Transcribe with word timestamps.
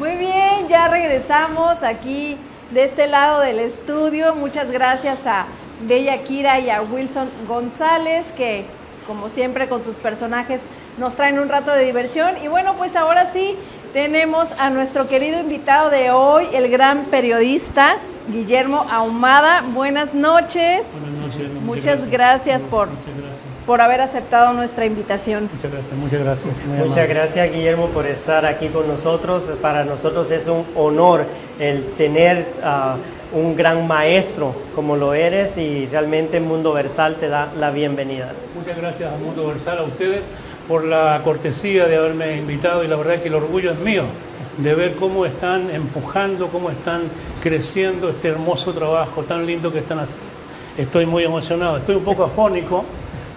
Muy 0.00 0.16
bien, 0.16 0.66
ya 0.70 0.88
regresamos 0.88 1.82
aquí 1.82 2.38
de 2.70 2.84
este 2.84 3.06
lado 3.06 3.40
del 3.40 3.58
estudio. 3.58 4.34
Muchas 4.34 4.70
gracias 4.70 5.26
a 5.26 5.44
Bella 5.86 6.22
Kira 6.22 6.58
y 6.58 6.70
a 6.70 6.80
Wilson 6.80 7.28
González, 7.46 8.24
que 8.34 8.64
como 9.06 9.28
siempre 9.28 9.68
con 9.68 9.84
sus 9.84 9.96
personajes 9.96 10.62
nos 10.96 11.16
traen 11.16 11.38
un 11.38 11.50
rato 11.50 11.70
de 11.70 11.84
diversión. 11.84 12.34
Y 12.42 12.48
bueno, 12.48 12.76
pues 12.78 12.96
ahora 12.96 13.30
sí 13.30 13.56
tenemos 13.92 14.52
a 14.52 14.70
nuestro 14.70 15.06
querido 15.06 15.38
invitado 15.38 15.90
de 15.90 16.10
hoy, 16.10 16.46
el 16.54 16.70
gran 16.70 17.04
periodista 17.04 17.98
Guillermo 18.28 18.86
Ahumada. 18.90 19.62
Buenas 19.74 20.14
noches. 20.14 20.86
Buenas 20.98 21.36
noches. 21.36 21.62
Muchas, 21.62 22.06
gracias, 22.06 22.64
por, 22.64 22.88
por 23.66 23.80
haber 23.80 24.00
aceptado 24.00 24.52
nuestra 24.52 24.86
invitación. 24.86 25.48
Muchas 25.52 25.70
gracias, 25.70 25.98
muchas 25.98 26.20
gracias. 26.20 26.54
Muchas 26.78 27.08
gracias 27.08 27.52
Guillermo 27.52 27.86
por 27.88 28.06
estar 28.06 28.46
aquí 28.46 28.68
con 28.68 28.86
nosotros. 28.88 29.50
Para 29.60 29.84
nosotros 29.84 30.30
es 30.30 30.48
un 30.48 30.64
honor 30.74 31.24
el 31.58 31.84
tener 31.92 32.46
a 32.62 32.96
un 33.32 33.54
gran 33.54 33.86
maestro 33.86 34.54
como 34.74 34.96
lo 34.96 35.14
eres 35.14 35.56
y 35.56 35.86
realmente 35.86 36.40
Mundo 36.40 36.72
Versal 36.72 37.16
te 37.16 37.28
da 37.28 37.52
la 37.58 37.70
bienvenida. 37.70 38.32
Muchas 38.56 38.76
gracias 38.76 39.12
a 39.12 39.16
Mundo 39.16 39.46
Versal, 39.46 39.78
a 39.78 39.82
ustedes 39.82 40.24
por 40.66 40.84
la 40.84 41.20
cortesía 41.24 41.86
de 41.86 41.96
haberme 41.96 42.36
invitado 42.36 42.82
y 42.84 42.88
la 42.88 42.96
verdad 42.96 43.20
que 43.20 43.28
el 43.28 43.34
orgullo 43.34 43.72
es 43.72 43.78
mío 43.78 44.04
de 44.58 44.74
ver 44.74 44.94
cómo 44.94 45.24
están 45.26 45.70
empujando, 45.70 46.48
cómo 46.48 46.70
están 46.70 47.02
creciendo 47.42 48.10
este 48.10 48.28
hermoso 48.28 48.72
trabajo 48.72 49.22
tan 49.22 49.46
lindo 49.46 49.72
que 49.72 49.78
están 49.78 50.00
haciendo. 50.00 50.24
Estoy 50.76 51.06
muy 51.06 51.24
emocionado, 51.24 51.76
estoy 51.76 51.96
un 51.96 52.04
poco 52.04 52.24
afónico, 52.24 52.84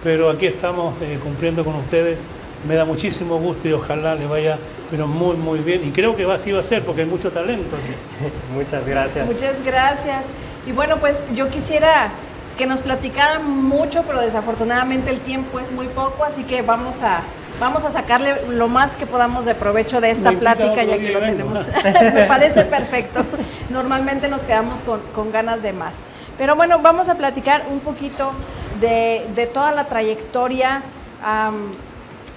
pero 0.04 0.28
aquí 0.28 0.46
estamos 0.46 0.94
eh, 1.00 1.18
cumpliendo 1.20 1.64
con 1.64 1.74
ustedes. 1.76 2.20
Me 2.68 2.76
da 2.76 2.84
muchísimo 2.84 3.38
gusto 3.38 3.68
y 3.68 3.72
ojalá 3.72 4.14
le 4.14 4.26
vaya 4.26 4.58
pero 4.90 5.06
muy 5.06 5.36
muy 5.36 5.58
bien 5.58 5.86
y 5.86 5.90
creo 5.90 6.14
que 6.14 6.24
así 6.30 6.52
va 6.52 6.60
a 6.60 6.62
ser 6.62 6.82
porque 6.82 7.02
hay 7.02 7.08
mucho 7.08 7.30
talento 7.30 7.74
aquí. 7.76 8.30
Muchas 8.54 8.86
gracias. 8.86 9.26
Muchas 9.26 9.64
gracias. 9.64 10.24
Y 10.66 10.72
bueno, 10.72 10.98
pues 10.98 11.22
yo 11.34 11.48
quisiera 11.50 12.10
que 12.56 12.66
nos 12.66 12.80
platicaran 12.80 13.44
mucho, 13.64 14.04
pero 14.06 14.20
desafortunadamente 14.20 15.10
el 15.10 15.18
tiempo 15.18 15.58
es 15.58 15.72
muy 15.72 15.88
poco, 15.88 16.24
así 16.24 16.44
que 16.44 16.62
vamos 16.62 17.02
a 17.02 17.22
vamos 17.60 17.84
a 17.84 17.90
sacarle 17.90 18.34
lo 18.50 18.68
más 18.68 18.96
que 18.96 19.06
podamos 19.06 19.44
de 19.44 19.54
provecho 19.54 20.00
de 20.00 20.10
esta 20.10 20.32
plática 20.32 20.84
ya 20.84 20.98
que 20.98 21.12
lo 21.12 21.20
tenemos. 21.20 21.66
Me 22.14 22.24
parece 22.24 22.64
perfecto. 22.64 23.24
Normalmente 23.70 24.28
nos 24.28 24.42
quedamos 24.42 24.80
con, 24.80 25.00
con, 25.14 25.32
ganas 25.32 25.62
de 25.62 25.72
más. 25.72 26.00
Pero 26.38 26.56
bueno, 26.56 26.80
vamos 26.80 27.08
a 27.08 27.16
platicar 27.16 27.64
un 27.70 27.80
poquito 27.80 28.32
de, 28.80 29.50
toda 29.52 29.72
la 29.72 29.86
trayectoria 29.86 30.82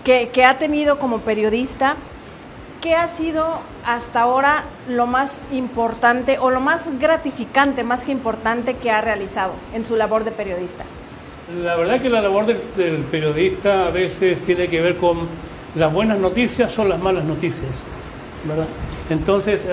que, 0.03 0.45
ha 0.45 0.57
tenido 0.57 0.99
como 0.99 1.19
periodista. 1.19 1.95
¿Qué 2.81 2.95
ha 2.95 3.07
sido 3.07 3.59
hasta 3.85 4.21
ahora 4.21 4.63
lo 4.87 5.07
más 5.07 5.39
importante 5.51 6.37
o 6.39 6.51
lo 6.51 6.59
más 6.61 6.99
gratificante, 6.99 7.83
más 7.83 8.05
que 8.05 8.11
importante 8.11 8.75
que 8.75 8.91
ha 8.91 9.01
realizado 9.01 9.53
en 9.73 9.83
su 9.83 9.95
labor 9.95 10.23
de 10.23 10.31
periodista? 10.31 10.85
La 11.63 11.75
verdad 11.75 11.99
que 11.99 12.09
la 12.09 12.21
labor 12.21 12.45
del, 12.45 12.97
periodista 13.09 13.87
a 13.87 13.89
veces 13.89 14.41
tiene 14.41 14.67
que 14.67 14.81
ver 14.81 14.97
con 14.97 15.27
las 15.75 15.91
buenas 15.91 16.19
noticias 16.19 16.77
o 16.77 16.85
las 16.85 16.99
malas 16.99 17.23
noticias, 17.23 17.83
¿verdad? 18.45 18.67
Entonces, 19.09 19.65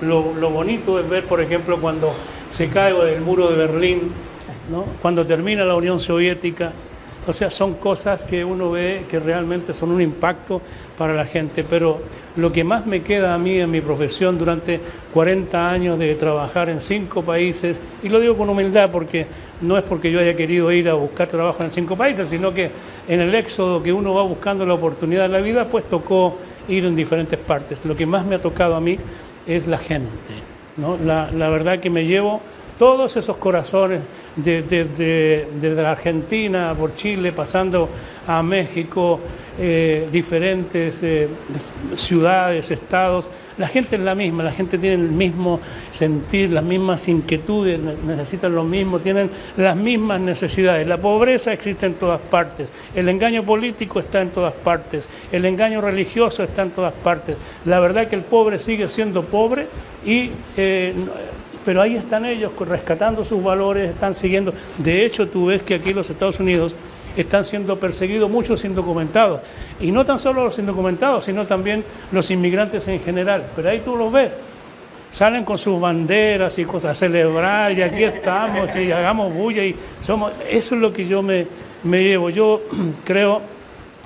lo, 0.00 0.22
bonito 0.22 0.98
es 0.98 1.08
ver, 1.08 1.24
por 1.24 1.40
ejemplo, 1.40 1.80
cuando 1.80 2.14
se 2.50 2.68
cae 2.68 2.94
el 3.14 3.20
muro 3.20 3.48
de 3.48 3.56
Berlín, 3.56 4.12
cuando 5.00 5.26
termina 5.26 5.64
la 5.64 5.74
Unión 5.74 5.98
Soviética, 5.98 6.72
o 7.26 7.32
sea, 7.32 7.50
son 7.50 7.74
cosas 7.74 8.24
que 8.24 8.44
uno 8.44 8.72
ve 8.72 9.04
que 9.08 9.20
realmente 9.20 9.72
son 9.74 9.92
un 9.92 10.00
impacto 10.00 10.60
para 10.98 11.14
la 11.14 11.24
gente, 11.24 11.62
pero 11.62 12.00
lo 12.36 12.52
que 12.52 12.64
más 12.64 12.84
me 12.84 13.02
queda 13.02 13.34
a 13.34 13.38
mí 13.38 13.60
en 13.60 13.70
mi 13.70 13.80
profesión 13.80 14.38
durante 14.38 14.80
40 15.14 15.70
años 15.70 15.98
de 16.00 16.14
trabajar 16.16 16.68
en 16.68 16.80
cinco 16.80 17.22
países, 17.22 17.80
y 18.02 18.08
lo 18.08 18.18
digo 18.18 18.36
con 18.36 18.48
humildad 18.48 18.90
porque 18.90 19.26
no 19.60 19.78
es 19.78 19.84
porque 19.84 20.10
yo 20.10 20.18
haya 20.18 20.34
querido 20.34 20.72
ir 20.72 20.88
a 20.88 20.94
buscar 20.94 21.28
trabajo 21.28 21.62
en 21.62 21.70
cinco 21.70 21.96
países, 21.96 22.28
sino 22.28 22.52
que 22.52 22.70
en 23.06 23.20
el 23.20 23.32
éxodo 23.36 23.82
que 23.82 23.92
uno 23.92 24.14
va 24.14 24.22
buscando 24.22 24.66
la 24.66 24.74
oportunidad 24.74 25.22
de 25.22 25.28
la 25.28 25.40
vida, 25.40 25.66
pues 25.66 25.84
tocó 25.84 26.38
ir 26.68 26.84
en 26.86 26.96
diferentes 26.96 27.38
partes. 27.38 27.84
Lo 27.84 27.96
que 27.96 28.06
más 28.06 28.26
me 28.26 28.34
ha 28.34 28.42
tocado 28.42 28.74
a 28.74 28.80
mí 28.80 28.98
es 29.46 29.68
la 29.68 29.78
gente, 29.78 30.34
¿no? 30.76 30.96
la 31.04 31.48
verdad 31.50 31.78
que 31.78 31.90
me 31.90 32.04
llevo 32.04 32.40
todos 32.78 33.16
esos 33.16 33.36
corazones 33.36 34.00
desde 34.36 34.84
de, 34.84 35.46
de, 35.60 35.74
de, 35.74 35.82
la 35.82 35.92
Argentina 35.92 36.74
por 36.78 36.94
Chile, 36.94 37.32
pasando 37.32 37.88
a 38.26 38.42
México, 38.42 39.20
eh, 39.58 40.08
diferentes 40.10 41.00
eh, 41.02 41.28
ciudades, 41.94 42.70
estados, 42.70 43.28
la 43.58 43.68
gente 43.68 43.96
es 43.96 44.02
la 44.02 44.14
misma, 44.14 44.42
la 44.42 44.52
gente 44.52 44.78
tiene 44.78 45.02
el 45.02 45.10
mismo 45.10 45.60
sentir, 45.92 46.50
las 46.50 46.64
mismas 46.64 47.06
inquietudes, 47.08 47.78
necesitan 47.78 48.54
lo 48.54 48.64
mismo, 48.64 48.98
tienen 49.00 49.30
las 49.58 49.76
mismas 49.76 50.20
necesidades. 50.20 50.86
La 50.86 50.96
pobreza 50.96 51.52
existe 51.52 51.84
en 51.84 51.94
todas 51.94 52.20
partes, 52.20 52.72
el 52.94 53.08
engaño 53.10 53.42
político 53.42 54.00
está 54.00 54.22
en 54.22 54.30
todas 54.30 54.54
partes, 54.54 55.08
el 55.30 55.44
engaño 55.44 55.82
religioso 55.82 56.42
está 56.42 56.62
en 56.62 56.70
todas 56.70 56.94
partes. 56.94 57.36
La 57.66 57.78
verdad 57.78 58.08
que 58.08 58.16
el 58.16 58.22
pobre 58.22 58.58
sigue 58.58 58.88
siendo 58.88 59.22
pobre 59.24 59.66
y... 60.06 60.30
Eh, 60.56 60.94
pero 61.64 61.82
ahí 61.82 61.96
están 61.96 62.24
ellos 62.24 62.52
rescatando 62.58 63.24
sus 63.24 63.42
valores, 63.42 63.90
están 63.90 64.14
siguiendo. 64.14 64.52
De 64.78 65.04
hecho, 65.04 65.28
tú 65.28 65.46
ves 65.46 65.62
que 65.62 65.74
aquí 65.74 65.90
en 65.90 65.96
los 65.96 66.10
Estados 66.10 66.40
Unidos 66.40 66.74
están 67.16 67.44
siendo 67.44 67.78
perseguidos 67.78 68.30
muchos 68.30 68.64
indocumentados. 68.64 69.40
Y 69.80 69.90
no 69.90 70.04
tan 70.04 70.18
solo 70.18 70.44
los 70.44 70.58
indocumentados, 70.58 71.24
sino 71.24 71.46
también 71.46 71.84
los 72.10 72.30
inmigrantes 72.30 72.86
en 72.88 73.00
general. 73.00 73.44
Pero 73.54 73.68
ahí 73.68 73.80
tú 73.84 73.96
los 73.96 74.12
ves. 74.12 74.36
Salen 75.10 75.44
con 75.44 75.58
sus 75.58 75.78
banderas 75.78 76.58
y 76.58 76.64
cosas 76.64 76.92
a 76.92 76.94
celebrar, 76.94 77.72
y 77.72 77.82
aquí 77.82 78.02
estamos, 78.02 78.74
y 78.76 78.90
hagamos 78.90 79.32
bulla, 79.34 79.62
y 79.62 79.76
somos. 80.00 80.32
Eso 80.48 80.74
es 80.74 80.80
lo 80.80 80.92
que 80.92 81.06
yo 81.06 81.22
me, 81.22 81.46
me 81.84 82.02
llevo. 82.02 82.30
Yo 82.30 82.62
creo 83.04 83.42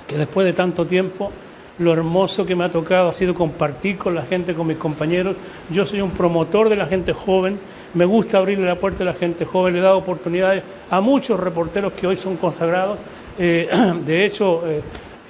que 0.05 0.17
después 0.17 0.45
de 0.45 0.53
tanto 0.53 0.85
tiempo 0.85 1.31
lo 1.79 1.93
hermoso 1.93 2.45
que 2.45 2.55
me 2.55 2.63
ha 2.63 2.71
tocado 2.71 3.09
ha 3.09 3.11
sido 3.11 3.33
compartir 3.33 3.97
con 3.97 4.15
la 4.15 4.23
gente, 4.23 4.53
con 4.53 4.67
mis 4.67 4.77
compañeros. 4.77 5.35
Yo 5.69 5.85
soy 5.85 6.01
un 6.01 6.11
promotor 6.11 6.69
de 6.69 6.75
la 6.75 6.87
gente 6.87 7.13
joven, 7.13 7.59
me 7.93 8.05
gusta 8.05 8.39
abrirle 8.39 8.65
la 8.65 8.75
puerta 8.75 9.03
a 9.03 9.05
la 9.05 9.13
gente 9.13 9.45
joven, 9.45 9.73
le 9.73 9.79
he 9.79 9.83
dado 9.83 9.97
oportunidades 9.97 10.63
a 10.89 11.01
muchos 11.01 11.39
reporteros 11.39 11.93
que 11.93 12.07
hoy 12.07 12.15
son 12.15 12.37
consagrados. 12.37 12.97
Eh, 13.37 13.69
de 14.05 14.25
hecho, 14.25 14.63
eh, 14.65 14.81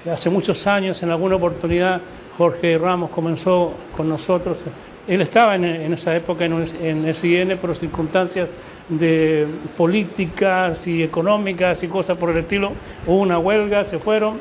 hace 0.10 0.30
muchos 0.30 0.66
años, 0.68 1.02
en 1.04 1.12
alguna 1.12 1.36
oportunidad, 1.36 2.02
Jorge 2.38 2.78
Ramos 2.78 3.10
comenzó 3.10 3.74
con 3.96 4.08
nosotros. 4.08 4.60
Él 5.08 5.22
estaba 5.22 5.56
en, 5.56 5.94
esa 5.94 6.16
época 6.16 6.46
en, 6.46 6.66
en 6.82 7.16
SIN, 7.16 7.58
por 7.58 7.76
circunstancias 7.76 8.52
de 8.90 9.48
políticas 9.78 10.86
y 10.86 11.02
económicas 11.02 11.82
y 11.84 11.88
cosas 11.88 12.18
por 12.18 12.30
el 12.30 12.38
estilo. 12.38 12.72
Hubo 13.06 13.22
una 13.22 13.40
huelga, 13.40 13.86
se 13.86 14.00
fueron 14.00 14.38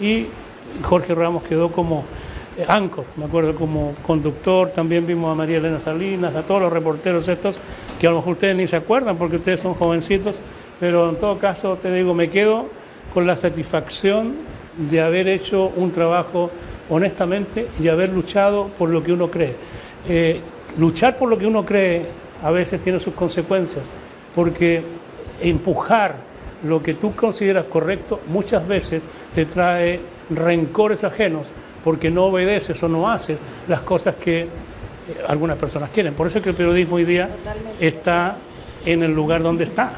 y 0.00 0.26
Jorge 0.82 1.14
Ramos 1.14 1.42
quedó 1.44 1.70
como 1.70 2.04
Anco, 2.68 3.04
me 3.16 3.24
acuerdo 3.24 3.54
como 3.54 3.94
conductor, 4.06 4.70
también 4.70 5.06
vimos 5.06 5.32
a 5.32 5.34
María 5.34 5.56
Elena 5.56 5.80
Salinas, 5.80 6.36
a 6.36 6.42
todos 6.42 6.62
los 6.62 6.72
reporteros 6.72 7.26
estos, 7.26 7.58
que 7.98 8.06
a 8.06 8.10
lo 8.10 8.18
mejor 8.18 8.34
ustedes 8.34 8.56
ni 8.56 8.66
se 8.66 8.76
acuerdan 8.76 9.16
porque 9.16 9.36
ustedes 9.36 9.60
son 9.60 9.74
jovencitos, 9.74 10.40
pero 10.78 11.10
en 11.10 11.16
todo 11.16 11.38
caso 11.38 11.76
te 11.76 11.92
digo, 11.92 12.14
me 12.14 12.30
quedo 12.30 12.66
con 13.12 13.26
la 13.26 13.34
satisfacción 13.36 14.34
de 14.76 15.00
haber 15.00 15.26
hecho 15.26 15.72
un 15.76 15.90
trabajo 15.90 16.50
honestamente 16.90 17.66
y 17.80 17.88
haber 17.88 18.10
luchado 18.10 18.68
por 18.78 18.88
lo 18.88 19.02
que 19.02 19.12
uno 19.12 19.30
cree. 19.30 19.56
Eh, 20.08 20.40
luchar 20.78 21.16
por 21.16 21.28
lo 21.28 21.38
que 21.38 21.46
uno 21.46 21.64
cree 21.64 22.06
a 22.42 22.50
veces 22.50 22.80
tiene 22.82 23.00
sus 23.00 23.14
consecuencias, 23.14 23.86
porque 24.34 24.82
empujar 25.40 26.16
lo 26.62 26.82
que 26.82 26.94
tú 26.94 27.14
consideras 27.14 27.64
correcto 27.64 28.20
muchas 28.28 28.66
veces 28.66 29.02
te 29.34 29.44
trae 29.44 30.00
rencores 30.30 31.04
ajenos 31.04 31.46
porque 31.82 32.10
no 32.10 32.26
obedeces 32.26 32.82
o 32.82 32.88
no 32.88 33.10
haces 33.10 33.40
las 33.68 33.80
cosas 33.80 34.14
que 34.16 34.42
eh, 34.42 34.46
algunas 35.28 35.58
personas 35.58 35.90
quieren. 35.90 36.14
Por 36.14 36.26
eso 36.26 36.38
es 36.38 36.44
que 36.44 36.50
el 36.50 36.56
periodismo 36.56 36.96
hoy 36.96 37.04
día 37.04 37.28
Totalmente. 37.28 37.86
está 37.86 38.36
en 38.86 39.02
el 39.02 39.14
lugar 39.14 39.42
donde 39.42 39.64
está. 39.64 39.92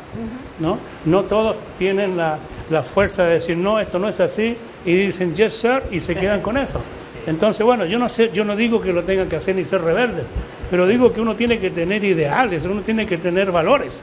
¿no? 0.59 0.79
no 1.05 1.23
todos 1.25 1.57
tienen 1.79 2.17
la, 2.17 2.39
la, 2.71 2.83
fuerza 2.83 3.25
de 3.25 3.35
decir, 3.35 3.57
no, 3.57 3.79
esto 3.79 3.99
no 3.99 4.09
es 4.09 4.21
así, 4.21 4.57
y 4.85 4.95
dicen, 4.95 5.35
yes, 5.35 5.55
sir, 5.55 5.83
y 5.91 6.01
se 6.01 6.15
quedan 6.15 6.41
con 6.41 6.57
eso. 6.57 6.81
Entonces, 7.27 7.67
bueno, 7.67 7.85
yo 7.85 7.99
no, 7.99 8.09
sé, 8.09 8.31
yo 8.33 8.45
no 8.45 8.55
digo 8.55 8.81
que 8.81 8.93
lo 8.93 9.03
tengan 9.03 9.29
que 9.29 9.37
hacer 9.37 9.57
ni 9.57 9.65
ser 9.65 9.83
rebeldes, 9.83 10.29
pero 10.71 10.87
digo 10.87 11.13
que 11.13 11.21
uno 11.21 11.35
tiene 11.35 11.59
que 11.59 11.71
tener 11.71 12.05
ideales, 12.05 12.65
uno 12.67 12.83
tiene 12.83 13.07
que 13.07 13.19
tener 13.19 13.51
valores 13.51 14.03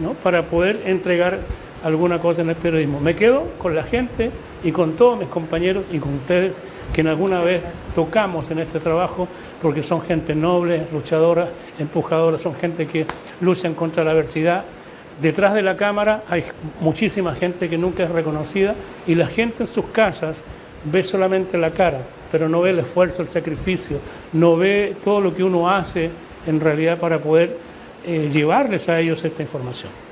¿no? 0.00 0.14
para 0.14 0.44
poder 0.44 0.82
entregar 0.86 1.40
alguna 1.84 2.20
cosa 2.20 2.42
en 2.42 2.50
el 2.50 2.56
periodismo. 2.56 3.00
Me 3.00 3.16
quedo 3.16 3.48
con 3.58 3.74
la 3.74 3.82
gente 3.82 4.30
y 4.62 4.72
con 4.72 4.92
todos 4.92 5.18
mis 5.18 5.28
compañeros 5.28 5.84
y 5.92 5.98
con 5.98 6.14
ustedes 6.14 6.60
que 6.92 7.00
en 7.00 7.06
alguna 7.06 7.40
vez 7.42 7.62
tocamos 7.94 8.50
en 8.50 8.58
este 8.58 8.80
trabajo 8.80 9.28
porque 9.62 9.82
son 9.82 10.02
gente 10.02 10.34
noble, 10.34 10.86
luchadora, 10.92 11.48
empujadora, 11.78 12.38
son 12.38 12.54
gente 12.54 12.86
que 12.86 13.06
luchan 13.40 13.74
contra 13.74 14.04
la 14.04 14.12
adversidad. 14.12 14.64
Detrás 15.20 15.54
de 15.54 15.62
la 15.62 15.76
cámara 15.76 16.24
hay 16.28 16.44
muchísima 16.80 17.34
gente 17.34 17.68
que 17.68 17.78
nunca 17.78 18.04
es 18.04 18.10
reconocida 18.10 18.74
y 19.06 19.14
la 19.14 19.26
gente 19.26 19.64
en 19.64 19.66
sus 19.66 19.86
casas 19.86 20.44
ve 20.84 21.02
solamente 21.02 21.58
la 21.58 21.70
cara, 21.72 22.00
pero 22.32 22.48
no 22.48 22.62
ve 22.62 22.70
el 22.70 22.78
esfuerzo, 22.78 23.22
el 23.22 23.28
sacrificio, 23.28 23.98
no 24.32 24.56
ve 24.56 24.96
todo 25.04 25.20
lo 25.20 25.34
que 25.34 25.44
uno 25.44 25.70
hace 25.70 26.10
en 26.46 26.58
realidad 26.58 26.98
para 26.98 27.18
poder 27.18 27.56
eh, 28.06 28.30
llevarles 28.32 28.88
a 28.88 28.98
ellos 28.98 29.22
esta 29.24 29.42
información. 29.42 30.09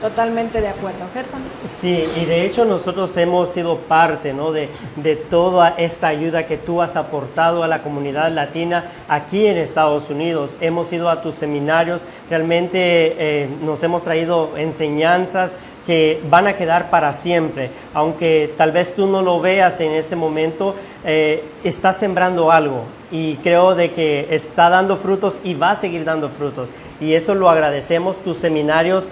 Totalmente 0.00 0.60
de 0.60 0.68
acuerdo. 0.68 1.06
Gerson. 1.12 1.40
Sí, 1.64 2.08
y 2.16 2.24
de 2.24 2.46
hecho 2.46 2.64
nosotros 2.64 3.16
hemos 3.16 3.48
sido 3.48 3.78
parte 3.78 4.32
¿no? 4.32 4.52
de, 4.52 4.68
de, 4.96 5.16
toda 5.16 5.74
esta 5.76 6.06
ayuda 6.06 6.46
que 6.46 6.56
tú 6.56 6.80
has 6.80 6.94
aportado 6.94 7.64
a 7.64 7.68
la 7.68 7.82
comunidad 7.82 8.30
latina 8.30 8.84
aquí 9.08 9.46
en 9.46 9.56
Estados 9.56 10.08
Unidos. 10.08 10.56
Hemos 10.60 10.92
ido 10.92 11.10
a 11.10 11.20
tus 11.20 11.34
seminarios, 11.34 12.02
realmente 12.30 12.78
eh, 12.80 13.48
nos 13.62 13.82
hemos 13.82 14.04
traído 14.04 14.56
enseñanzas 14.56 15.56
que 15.84 16.20
van 16.30 16.46
a 16.46 16.54
quedar 16.54 16.90
para 16.90 17.12
siempre. 17.12 17.70
Aunque 17.94 18.54
tal 18.56 18.72
vez 18.72 18.94
tú 18.94 19.06
no 19.06 19.22
lo 19.22 19.40
veas 19.40 19.80
en 19.80 19.92
este 19.92 20.16
momento, 20.16 20.74
eh, 21.02 21.42
estás 21.64 21.96
sembrando 21.96 22.52
algo 22.52 22.84
y 23.10 23.36
creo 23.36 23.74
de 23.74 23.90
que 23.90 24.28
está 24.30 24.68
dando 24.68 24.96
frutos 24.96 25.40
y 25.42 25.54
va 25.54 25.70
a 25.70 25.76
seguir 25.76 26.04
dando 26.04 26.28
frutos. 26.28 26.68
Y 27.00 27.14
eso 27.14 27.34
lo 27.34 27.48
agradecemos. 27.48 28.18
Tus 28.18 28.36
seminarios 28.36 29.08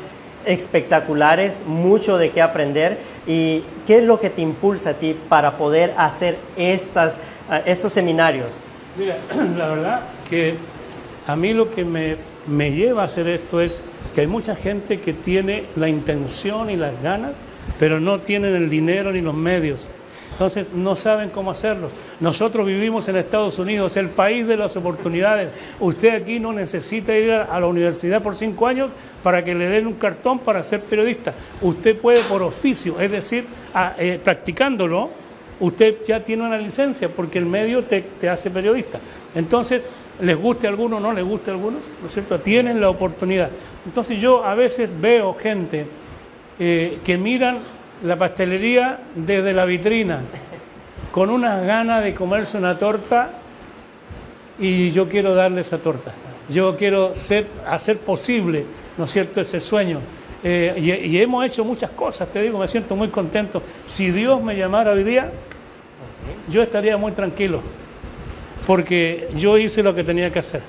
espectaculares, 0.46 1.62
mucho 1.66 2.18
de 2.18 2.30
qué 2.30 2.42
aprender. 2.42 2.98
¿Y 3.26 3.62
qué 3.86 3.98
es 3.98 4.04
lo 4.04 4.20
que 4.20 4.30
te 4.30 4.42
impulsa 4.42 4.90
a 4.90 4.94
ti 4.94 5.16
para 5.28 5.56
poder 5.56 5.94
hacer 5.96 6.38
estas, 6.56 7.16
uh, 7.50 7.56
estos 7.66 7.92
seminarios? 7.92 8.60
Mira, 8.96 9.18
la 9.58 9.68
verdad 9.68 10.00
que 10.28 10.54
a 11.26 11.36
mí 11.36 11.52
lo 11.52 11.70
que 11.70 11.84
me, 11.84 12.16
me 12.46 12.72
lleva 12.72 13.02
a 13.02 13.06
hacer 13.06 13.26
esto 13.26 13.60
es 13.60 13.80
que 14.14 14.22
hay 14.22 14.26
mucha 14.26 14.56
gente 14.56 15.00
que 15.00 15.12
tiene 15.12 15.64
la 15.76 15.88
intención 15.88 16.70
y 16.70 16.76
las 16.76 17.02
ganas, 17.02 17.32
pero 17.78 18.00
no 18.00 18.20
tienen 18.20 18.54
el 18.54 18.70
dinero 18.70 19.12
ni 19.12 19.20
los 19.20 19.34
medios. 19.34 19.90
Entonces 20.36 20.66
no 20.74 20.94
saben 20.96 21.30
cómo 21.30 21.50
hacerlo. 21.50 21.88
Nosotros 22.20 22.66
vivimos 22.66 23.08
en 23.08 23.16
Estados 23.16 23.58
Unidos, 23.58 23.96
el 23.96 24.10
país 24.10 24.46
de 24.46 24.58
las 24.58 24.76
oportunidades. 24.76 25.50
Usted 25.80 26.14
aquí 26.14 26.38
no 26.38 26.52
necesita 26.52 27.16
ir 27.16 27.32
a 27.32 27.58
la 27.58 27.66
universidad 27.66 28.22
por 28.22 28.34
cinco 28.34 28.66
años 28.66 28.90
para 29.22 29.42
que 29.42 29.54
le 29.54 29.66
den 29.66 29.86
un 29.86 29.94
cartón 29.94 30.38
para 30.38 30.62
ser 30.62 30.82
periodista. 30.82 31.32
Usted 31.62 31.96
puede 31.96 32.20
por 32.24 32.42
oficio, 32.42 33.00
es 33.00 33.10
decir, 33.10 33.46
eh, 33.96 34.20
practicándolo, 34.22 35.08
usted 35.58 35.96
ya 36.06 36.22
tiene 36.22 36.44
una 36.44 36.58
licencia 36.58 37.08
porque 37.08 37.38
el 37.38 37.46
medio 37.46 37.82
te, 37.84 38.02
te 38.02 38.28
hace 38.28 38.50
periodista. 38.50 39.00
Entonces, 39.34 39.84
les 40.20 40.36
guste 40.36 40.66
a 40.66 40.70
algunos, 40.70 41.00
no 41.00 41.14
les 41.14 41.24
guste 41.24 41.50
a 41.50 41.54
algunos, 41.54 41.80
¿no 42.02 42.08
es 42.08 42.12
cierto? 42.12 42.38
Tienen 42.40 42.78
la 42.78 42.90
oportunidad. 42.90 43.48
Entonces 43.86 44.20
yo 44.20 44.44
a 44.44 44.54
veces 44.54 44.90
veo 45.00 45.32
gente 45.32 45.86
eh, 46.58 46.98
que 47.04 47.16
miran 47.16 47.58
la 48.02 48.16
pastelería 48.16 48.98
desde 49.14 49.52
la 49.52 49.64
vitrina, 49.64 50.20
con 51.12 51.30
unas 51.30 51.64
ganas 51.66 52.04
de 52.04 52.14
comerse 52.14 52.58
una 52.58 52.78
torta 52.78 53.30
y 54.58 54.90
yo 54.90 55.08
quiero 55.08 55.34
darle 55.34 55.62
esa 55.62 55.78
torta. 55.78 56.12
Yo 56.48 56.76
quiero 56.76 57.16
ser, 57.16 57.46
hacer 57.66 57.98
posible, 57.98 58.64
¿no 58.96 59.04
es 59.04 59.10
cierto?, 59.10 59.40
ese 59.40 59.60
sueño. 59.60 60.00
Eh, 60.44 60.74
y, 60.76 61.16
y, 61.16 61.20
hemos 61.20 61.44
hecho 61.44 61.64
muchas 61.64 61.90
cosas, 61.90 62.28
te 62.28 62.40
digo, 62.42 62.58
me 62.58 62.68
siento 62.68 62.94
muy 62.94 63.08
contento. 63.08 63.62
Si 63.86 64.10
Dios 64.10 64.42
me 64.42 64.56
llamara 64.56 64.92
hoy 64.92 65.02
día, 65.02 65.30
yo 66.48 66.62
estaría 66.62 66.96
muy 66.96 67.12
tranquilo, 67.12 67.62
porque 68.66 69.28
yo 69.36 69.58
hice 69.58 69.82
lo 69.82 69.94
que 69.94 70.04
tenía 70.04 70.30
que 70.30 70.38
hacer. 70.38 70.60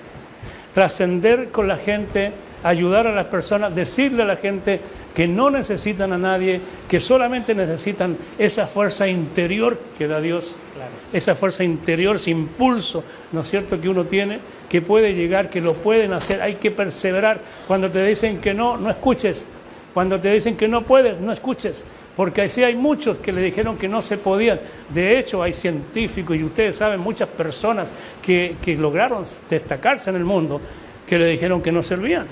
Trascender 0.74 1.50
con 1.50 1.68
la 1.68 1.78
gente, 1.78 2.32
ayudar 2.64 3.06
a 3.08 3.12
las 3.12 3.26
personas, 3.26 3.76
decirle 3.76 4.24
a 4.24 4.26
la 4.26 4.38
gente 4.38 4.80
que 5.18 5.28
no 5.28 5.50
necesitan 5.50 6.14
a 6.14 6.18
nadie, 6.20 6.62
que 6.88 7.00
solamente 7.00 7.56
necesitan 7.56 8.16
esa 8.38 8.68
fuerza 8.68 9.08
interior 9.08 9.82
que 9.98 10.08
da 10.08 10.22
Dios, 10.22 10.58
claro. 10.76 10.92
esa 11.12 11.34
fuerza 11.34 11.64
interior, 11.64 12.18
ese 12.18 12.30
impulso, 12.30 13.04
¿no 13.32 13.42
es 13.42 13.50
cierto?, 13.50 13.82
que 13.82 13.90
uno 13.90 14.04
tiene, 14.04 14.38
que 14.70 14.80
puede 14.84 15.16
llegar, 15.16 15.50
que 15.50 15.60
lo 15.60 15.74
pueden 15.74 16.14
hacer, 16.14 16.40
hay 16.40 16.58
que 16.58 16.70
perseverar. 16.70 17.40
Cuando 17.66 17.90
te 17.90 18.06
dicen 18.06 18.40
que 18.40 18.54
no, 18.54 18.78
no 18.78 18.92
escuches. 18.92 19.50
Cuando 19.92 20.20
te 20.20 20.32
dicen 20.32 20.56
que 20.56 20.68
no 20.68 20.84
puedes, 20.84 21.20
no 21.20 21.32
escuches. 21.32 21.84
Porque 22.16 22.44
así 22.44 22.64
hay 22.64 22.76
muchos 22.76 23.18
que 23.18 23.32
le 23.32 23.42
dijeron 23.42 23.76
que 23.76 23.88
no 23.88 24.04
se 24.04 24.20
podían. 24.20 24.60
De 24.90 25.18
hecho, 25.18 25.42
hay 25.42 25.54
científicos 25.54 26.38
y 26.38 26.44
ustedes 26.44 26.78
saben, 26.78 27.00
muchas 27.00 27.28
personas 27.30 27.92
que, 28.22 28.58
que 28.62 28.78
lograron 28.78 29.26
destacarse 29.50 30.12
en 30.12 30.18
el 30.18 30.26
mundo, 30.26 30.62
que 31.08 31.18
le 31.18 31.26
dijeron 31.26 31.60
que 31.64 31.72
no 31.72 31.82
servían. 31.82 32.28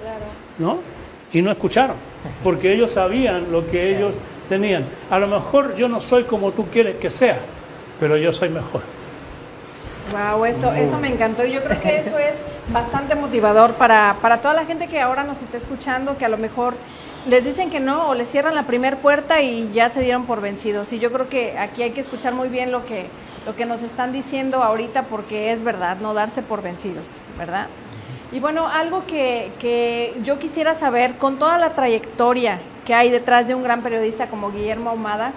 Claro. 0.00 0.24
¿No? 0.58 0.78
Y 1.34 1.42
no 1.42 1.50
escucharon, 1.50 1.96
porque 2.42 2.72
ellos 2.72 2.92
sabían 2.92 3.52
lo 3.52 3.66
que 3.68 3.96
ellos 3.96 4.14
tenían. 4.48 4.84
A 5.10 5.18
lo 5.18 5.26
mejor 5.26 5.76
yo 5.76 5.88
no 5.88 6.00
soy 6.00 6.24
como 6.24 6.52
tú 6.52 6.66
quieres 6.66 6.96
que 6.96 7.10
sea, 7.10 7.38
pero 7.98 8.16
yo 8.16 8.32
soy 8.32 8.48
mejor. 8.48 8.82
Wow, 10.12 10.44
eso, 10.44 10.72
eso 10.72 10.98
me 10.98 11.08
encantó. 11.08 11.44
Yo 11.44 11.62
creo 11.62 11.80
que 11.80 11.98
eso 12.00 12.18
es 12.18 12.38
bastante 12.72 13.14
motivador 13.14 13.74
para, 13.74 14.16
para 14.20 14.40
toda 14.40 14.54
la 14.54 14.64
gente 14.64 14.88
que 14.88 15.00
ahora 15.00 15.22
nos 15.22 15.40
está 15.40 15.56
escuchando, 15.56 16.18
que 16.18 16.24
a 16.24 16.28
lo 16.28 16.36
mejor 16.36 16.74
les 17.28 17.44
dicen 17.44 17.70
que 17.70 17.80
no 17.80 18.08
o 18.08 18.14
les 18.14 18.28
cierran 18.28 18.54
la 18.54 18.64
primera 18.64 18.96
puerta 18.96 19.40
y 19.40 19.70
ya 19.72 19.88
se 19.88 20.00
dieron 20.00 20.26
por 20.26 20.40
vencidos. 20.40 20.92
Y 20.92 20.98
yo 20.98 21.12
creo 21.12 21.28
que 21.28 21.58
aquí 21.58 21.82
hay 21.82 21.90
que 21.90 22.00
escuchar 22.00 22.34
muy 22.34 22.48
bien 22.48 22.72
lo 22.72 22.84
que, 22.86 23.06
lo 23.46 23.54
que 23.54 23.66
nos 23.66 23.82
están 23.82 24.12
diciendo 24.12 24.62
ahorita 24.62 25.04
porque 25.04 25.52
es 25.52 25.62
verdad, 25.62 25.98
no 26.00 26.14
darse 26.14 26.42
por 26.42 26.62
vencidos, 26.62 27.10
¿verdad? 27.38 27.68
Y 28.32 28.38
bueno, 28.38 28.68
algo 28.68 29.04
que, 29.06 29.50
que, 29.58 30.14
yo 30.22 30.38
quisiera 30.38 30.74
saber, 30.74 31.16
con 31.16 31.38
toda 31.38 31.58
la 31.58 31.74
trayectoria 31.74 32.60
que 32.86 32.94
hay 32.94 33.10
detrás 33.10 33.48
de 33.48 33.54
un 33.54 33.62
gran 33.62 33.82
periodista 33.82 34.28
como 34.28 34.52
Guillermo 34.52 34.90
Ahumada, 34.90 35.32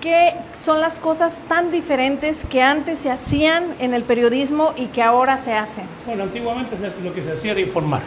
¿qué 0.00 0.34
son 0.54 0.80
las 0.80 0.96
cosas 0.96 1.36
tan 1.48 1.70
diferentes 1.70 2.46
que 2.46 2.62
antes 2.62 2.98
se 2.98 3.10
hacían 3.10 3.64
en 3.80 3.92
el 3.92 4.02
periodismo 4.02 4.72
y 4.76 4.86
que 4.86 5.02
ahora 5.02 5.36
se 5.36 5.52
hacen? 5.52 5.84
Bueno, 6.06 6.22
antiguamente 6.22 6.76
lo 7.04 7.14
que 7.14 7.22
se 7.22 7.32
hacía 7.32 7.52
era 7.52 7.60
informar. 7.60 8.00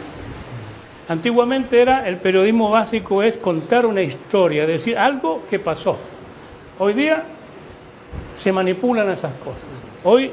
Antiguamente 1.08 1.80
era 1.80 2.08
el 2.08 2.16
periodismo 2.16 2.70
básico 2.70 3.22
es 3.22 3.38
contar 3.38 3.86
una 3.86 4.02
historia, 4.02 4.66
decir 4.66 4.98
algo 4.98 5.42
que 5.48 5.60
pasó. 5.60 5.96
Hoy 6.80 6.94
día 6.94 7.22
se 8.36 8.50
manipulan 8.50 9.08
esas 9.10 9.32
cosas. 9.34 9.64
Hoy 10.02 10.32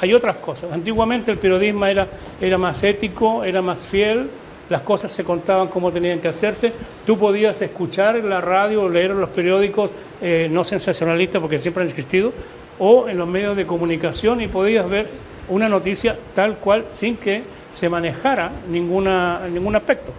hay 0.00 0.14
otras 0.14 0.36
cosas. 0.36 0.72
Antiguamente 0.72 1.30
el 1.30 1.38
periodismo 1.38 1.86
era, 1.86 2.06
era 2.40 2.58
más 2.58 2.82
ético, 2.82 3.44
era 3.44 3.62
más 3.62 3.78
fiel, 3.78 4.28
las 4.68 4.82
cosas 4.82 5.10
se 5.12 5.24
contaban 5.24 5.68
como 5.68 5.90
tenían 5.90 6.20
que 6.20 6.28
hacerse. 6.28 6.72
Tú 7.06 7.18
podías 7.18 7.60
escuchar 7.62 8.16
en 8.16 8.28
la 8.28 8.40
radio 8.40 8.88
leer 8.88 9.12
los 9.12 9.30
periódicos 9.30 9.90
eh, 10.20 10.48
no 10.50 10.64
sensacionalistas, 10.64 11.40
porque 11.40 11.58
siempre 11.58 11.82
han 11.82 11.88
existido, 11.88 12.32
o 12.78 13.08
en 13.08 13.18
los 13.18 13.26
medios 13.26 13.56
de 13.56 13.66
comunicación 13.66 14.40
y 14.40 14.48
podías 14.48 14.88
ver 14.88 15.08
una 15.48 15.68
noticia 15.68 16.16
tal 16.34 16.56
cual 16.58 16.84
sin 16.92 17.16
que 17.16 17.42
se 17.72 17.88
manejara 17.88 18.50
ninguna, 18.70 19.40
ningún 19.50 19.74
aspecto. 19.74 20.12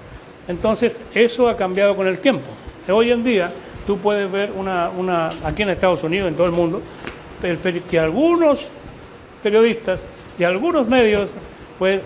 Entonces, 0.47 0.99
eso 1.13 1.47
ha 1.47 1.55
cambiado 1.55 1.95
con 1.95 2.07
el 2.07 2.19
tiempo. 2.19 2.47
Hoy 2.89 3.11
en 3.11 3.23
día, 3.23 3.51
tú 3.85 3.99
puedes 3.99 4.31
ver 4.31 4.51
una, 4.57 4.89
una 4.89 5.29
aquí 5.43 5.61
en 5.61 5.69
Estados 5.69 6.03
Unidos, 6.03 6.27
en 6.27 6.35
todo 6.35 6.47
el 6.47 6.53
mundo, 6.53 6.81
que 7.89 7.99
algunos 7.99 8.67
periodistas 9.41 10.05
y 10.37 10.43
algunos 10.43 10.87
medios 10.87 11.31
pues 11.77 12.01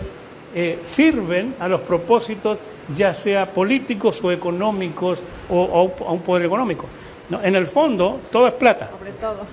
eh, 0.54 0.78
sirven 0.82 1.54
a 1.58 1.68
los 1.68 1.80
propósitos 1.80 2.58
ya 2.94 3.14
sea 3.14 3.46
políticos 3.46 4.20
o 4.22 4.30
económicos 4.30 5.22
o, 5.48 5.62
o 5.62 6.06
a 6.06 6.12
un 6.12 6.20
poder 6.20 6.46
económico. 6.46 6.86
No, 7.30 7.42
en 7.42 7.56
el 7.56 7.66
fondo 7.66 8.20
todo 8.30 8.46
es 8.46 8.52
plata. 8.54 8.90
Sobre 8.98 9.12
todo. 9.12 9.46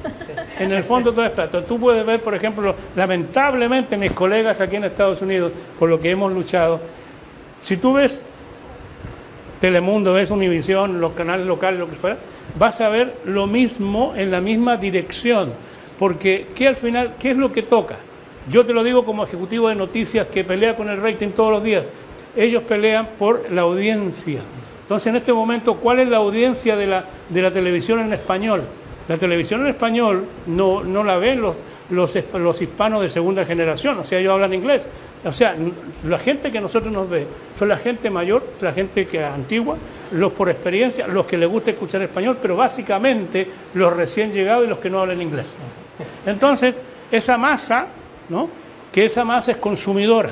En 0.59 0.71
el 0.71 0.83
fondo 0.83 1.13
todo 1.13 1.25
es 1.25 1.31
plata. 1.31 1.63
Tú 1.63 1.79
puedes 1.79 2.05
ver, 2.05 2.21
por 2.21 2.35
ejemplo, 2.35 2.75
lamentablemente 2.95 3.95
mis 3.95 4.11
colegas 4.11 4.59
aquí 4.59 4.75
en 4.75 4.83
Estados 4.83 5.21
Unidos, 5.21 5.53
por 5.79 5.89
lo 5.89 5.99
que 6.01 6.11
hemos 6.11 6.31
luchado, 6.33 6.81
si 7.63 7.77
tú 7.77 7.93
ves 7.93 8.25
Telemundo, 9.61 10.13
ves 10.13 10.31
Univisión, 10.31 10.99
los 10.99 11.13
canales 11.13 11.45
locales, 11.45 11.79
lo 11.79 11.89
que 11.89 11.95
fuera, 11.95 12.17
vas 12.57 12.81
a 12.81 12.89
ver 12.89 13.15
lo 13.25 13.47
mismo 13.47 14.13
en 14.17 14.31
la 14.31 14.41
misma 14.41 14.75
dirección 14.75 15.53
porque 16.01 16.47
¿qué 16.55 16.67
al 16.67 16.75
final, 16.75 17.13
qué 17.19 17.29
es 17.29 17.37
lo 17.37 17.53
que 17.53 17.61
toca? 17.61 17.95
Yo 18.49 18.65
te 18.65 18.73
lo 18.73 18.83
digo 18.83 19.05
como 19.05 19.23
ejecutivo 19.23 19.69
de 19.69 19.75
noticias 19.75 20.25
que 20.25 20.43
pelea 20.43 20.75
con 20.75 20.89
el 20.89 20.99
rating 20.99 21.27
todos 21.27 21.51
los 21.51 21.63
días. 21.63 21.87
Ellos 22.35 22.63
pelean 22.63 23.07
por 23.19 23.51
la 23.51 23.61
audiencia. 23.61 24.39
Entonces, 24.81 25.05
en 25.05 25.17
este 25.17 25.31
momento, 25.31 25.75
¿cuál 25.75 25.99
es 25.99 26.07
la 26.07 26.17
audiencia 26.17 26.75
de 26.75 26.87
la, 26.87 27.05
de 27.29 27.41
la 27.43 27.51
televisión 27.51 27.99
en 27.99 28.13
español? 28.13 28.63
La 29.07 29.19
televisión 29.19 29.61
en 29.61 29.67
español 29.67 30.25
no, 30.47 30.83
no 30.83 31.03
la 31.03 31.17
ven 31.17 31.39
los, 31.39 31.55
los, 31.91 32.61
hispanos 32.63 33.03
de 33.03 33.09
segunda 33.11 33.45
generación, 33.45 33.99
o 33.99 34.03
sea, 34.03 34.17
ellos 34.17 34.33
hablan 34.33 34.55
inglés. 34.55 34.87
O 35.23 35.31
sea, 35.31 35.55
la 36.07 36.17
gente 36.17 36.51
que 36.51 36.59
nosotros 36.59 36.91
nos 36.91 37.11
ve 37.11 37.27
son 37.59 37.69
la 37.69 37.77
gente 37.77 38.09
mayor, 38.09 38.43
la 38.59 38.71
gente 38.71 39.05
que 39.05 39.23
antigua, 39.23 39.77
los 40.13 40.31
por 40.31 40.49
experiencia, 40.49 41.05
los 41.05 41.27
que 41.27 41.37
les 41.37 41.47
gusta 41.47 41.69
escuchar 41.69 42.01
español, 42.01 42.39
pero 42.41 42.55
básicamente 42.55 43.47
los 43.75 43.95
recién 43.95 44.33
llegados 44.33 44.65
y 44.65 44.67
los 44.67 44.79
que 44.79 44.89
no 44.89 44.99
hablan 44.99 45.21
inglés. 45.21 45.55
Entonces, 46.25 46.77
esa 47.11 47.37
masa, 47.37 47.87
¿no? 48.29 48.49
Que 48.91 49.05
esa 49.05 49.23
masa 49.25 49.51
es 49.51 49.57
consumidora. 49.57 50.31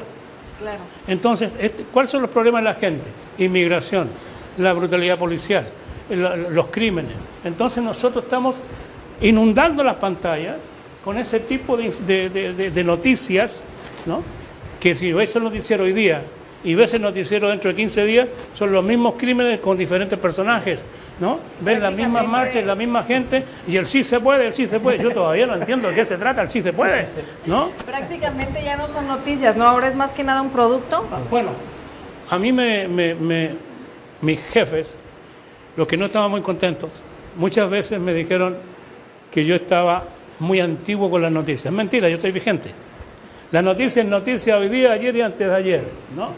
Claro. 0.59 0.79
Entonces, 1.07 1.53
este, 1.59 1.83
¿cuáles 1.83 2.11
son 2.11 2.21
los 2.21 2.31
problemas 2.31 2.61
de 2.61 2.65
la 2.65 2.75
gente? 2.75 3.05
Inmigración, 3.37 4.09
la 4.57 4.73
brutalidad 4.73 5.17
policial, 5.17 5.65
los 6.09 6.67
crímenes. 6.67 7.13
Entonces 7.45 7.81
nosotros 7.83 8.25
estamos 8.25 8.55
inundando 9.21 9.83
las 9.83 9.95
pantallas 9.95 10.57
con 11.03 11.17
ese 11.17 11.39
tipo 11.39 11.77
de, 11.77 11.93
de- 12.05 12.29
de- 12.53 12.71
de 12.71 12.83
noticias, 12.83 13.63
¿no? 14.05 14.21
que 14.79 14.95
si 14.95 15.11
ves 15.13 15.35
el 15.35 15.43
noticiero 15.43 15.83
hoy 15.85 15.93
día 15.93 16.21
y 16.63 16.73
ves 16.75 16.93
el 16.93 17.01
noticiero 17.01 17.49
dentro 17.49 17.69
de 17.69 17.75
15 17.75 18.03
días, 18.05 18.27
son 18.53 18.71
los 18.71 18.83
mismos 18.83 19.15
crímenes 19.17 19.59
con 19.61 19.77
diferentes 19.77 20.17
personajes. 20.19 20.83
¿No? 21.19 21.39
Ves 21.61 21.79
las 21.79 21.93
mismas 21.93 22.27
marchas, 22.27 22.65
la 22.65 22.75
misma 22.75 23.03
gente 23.03 23.43
y 23.67 23.75
el 23.77 23.85
sí 23.85 24.03
se 24.03 24.19
puede, 24.19 24.47
el 24.47 24.53
sí 24.53 24.67
se 24.67 24.79
puede. 24.79 24.99
Yo 24.99 25.11
todavía 25.11 25.45
no 25.47 25.55
entiendo 25.55 25.89
de 25.89 25.95
qué 25.95 26.05
se 26.05 26.17
trata, 26.17 26.41
el 26.41 26.49
sí 26.49 26.61
se 26.61 26.71
puede. 26.73 27.05
¿no? 27.45 27.69
Prácticamente 27.85 28.63
ya 28.63 28.77
no 28.77 28.87
son 28.87 29.07
noticias, 29.07 29.55
¿no? 29.57 29.65
Ahora 29.65 29.87
es 29.87 29.95
más 29.95 30.13
que 30.13 30.23
nada 30.23 30.41
un 30.41 30.49
producto. 30.51 31.05
Ah, 31.11 31.17
Bueno, 31.29 31.49
a 32.29 32.37
mí 32.39 32.51
me, 32.53 32.87
me- 32.87 33.15
me- 33.15 33.51
mis 34.21 34.39
jefes, 34.51 34.97
los 35.75 35.87
que 35.87 35.97
no 35.97 36.05
estaban 36.05 36.29
muy 36.31 36.41
contentos, 36.41 37.03
muchas 37.35 37.69
veces 37.69 37.99
me 37.99 38.13
dijeron 38.13 38.55
que 39.31 39.45
yo 39.45 39.55
estaba 39.55 40.03
muy 40.39 40.59
antiguo 40.59 41.09
con 41.09 41.21
las 41.21 41.31
noticias. 41.31 41.65
Es 41.67 41.71
mentira, 41.71 42.07
yo 42.09 42.15
estoy 42.15 42.31
vigente. 42.31 42.71
La 43.51 43.61
noticia 43.61 44.01
es 44.03 44.07
noticia 44.07 44.57
hoy 44.57 44.69
día, 44.69 44.91
ayer 44.93 45.15
y 45.15 45.21
antes 45.21 45.47
de 45.47 45.55
ayer, 45.55 45.83
¿no? 46.15 46.29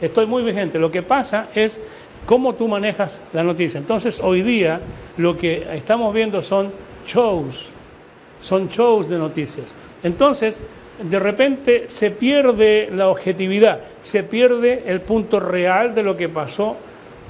Estoy 0.00 0.24
muy 0.26 0.42
vigente. 0.42 0.78
Lo 0.78 0.90
que 0.90 1.02
pasa 1.02 1.48
es 1.54 1.80
cómo 2.26 2.54
tú 2.54 2.68
manejas 2.68 3.20
la 3.32 3.42
noticia. 3.42 3.78
Entonces, 3.78 4.20
hoy 4.22 4.42
día 4.42 4.80
lo 5.16 5.36
que 5.36 5.66
estamos 5.74 6.14
viendo 6.14 6.42
son 6.42 6.72
shows, 7.06 7.68
son 8.40 8.68
shows 8.68 9.08
de 9.08 9.18
noticias. 9.18 9.74
Entonces, 10.02 10.60
de 11.02 11.18
repente 11.18 11.84
se 11.88 12.10
pierde 12.10 12.90
la 12.94 13.08
objetividad, 13.08 13.80
se 14.02 14.22
pierde 14.22 14.84
el 14.86 15.00
punto 15.00 15.40
real 15.40 15.94
de 15.94 16.02
lo 16.02 16.16
que 16.16 16.28
pasó 16.28 16.76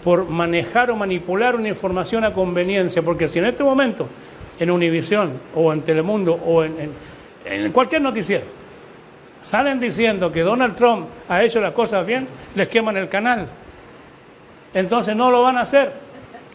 por 0.05 0.29
manejar 0.29 0.91
o 0.91 0.97
manipular 0.97 1.55
una 1.57 1.69
información 1.69 2.25
a 2.25 2.33
conveniencia, 2.33 3.03
porque 3.03 3.29
si 3.29 3.39
en 3.39 3.45
este 3.47 3.63
momento, 3.63 4.09
en 4.59 4.71
Univisión 4.71 5.33
o 5.55 5.73
en 5.73 5.83
Telemundo 5.83 6.35
o 6.35 6.65
en, 6.65 6.75
en- 6.81 7.11
en 7.65 7.73
cualquier 7.73 8.03
noticiero, 8.03 8.45
salen 9.43 9.81
diciendo 9.81 10.31
que 10.33 10.41
Donald 10.43 10.75
Trump 10.77 11.07
ha 11.29 11.43
hecho 11.43 11.61
las 11.61 11.73
cosas 11.73 12.07
bien, 12.07 12.27
les 12.55 12.69
queman 12.69 12.97
el 12.97 13.09
canal. 13.09 13.47
Entonces 14.75 15.17
no 15.17 15.31
lo 15.31 15.43
van 15.43 15.57
a 15.59 15.63
hacer. 15.63 15.93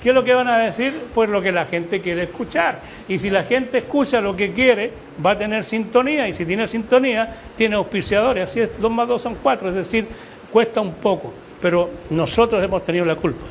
¿Qué 0.01 0.10
es 0.10 0.15
lo 0.15 0.24
que 0.24 0.34
van 0.34 0.48
a 0.48 0.60
decir? 0.60 0.93
Pues 1.13 1.29
lo 1.29 1.41
que 1.41 1.51
la 1.51 1.65
gente 1.65 2.00
quiere 2.01 2.24
escuchar. 2.24 2.79
Y 3.07 3.17
si 3.17 3.29
la 3.29 3.43
gente 3.43 3.79
escucha 3.79 4.22
lo 4.22 4.36
que 4.36 4.53
quiere, 4.53 4.91
va 5.25 5.31
a 5.31 5.38
tener 5.38 5.63
sintonía. 5.63 6.27
Y 6.27 6.34
si 6.34 6.45
tiene 6.45 6.67
sintonía, 6.67 7.36
tiene 7.57 7.75
auspiciadores. 7.75 8.43
Así 8.51 8.60
es, 8.60 8.79
dos 8.79 8.91
más 8.91 9.07
dos 9.07 9.22
son 9.24 9.36
cuatro. 9.41 9.69
Es 9.69 9.75
decir, 9.75 10.05
cuesta 10.51 10.79
un 10.81 10.93
poco. 10.93 11.34
Pero 11.62 11.89
nosotros 12.12 12.63
hemos 12.63 12.86
tenido 12.86 13.03
la 13.05 13.15
culpa. 13.15 13.45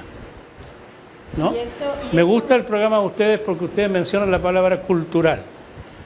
¿no? 1.37 1.53
Y 1.53 1.59
esto- 1.59 1.85
y 2.13 2.15
Me 2.15 2.23
gusta 2.23 2.55
el 2.55 2.63
programa 2.65 2.99
de 3.01 3.07
ustedes 3.07 3.41
porque 3.41 3.65
ustedes 3.65 3.91
mencionan 3.91 4.31
la 4.31 4.39
palabra 4.39 4.79
cultural. 4.81 5.41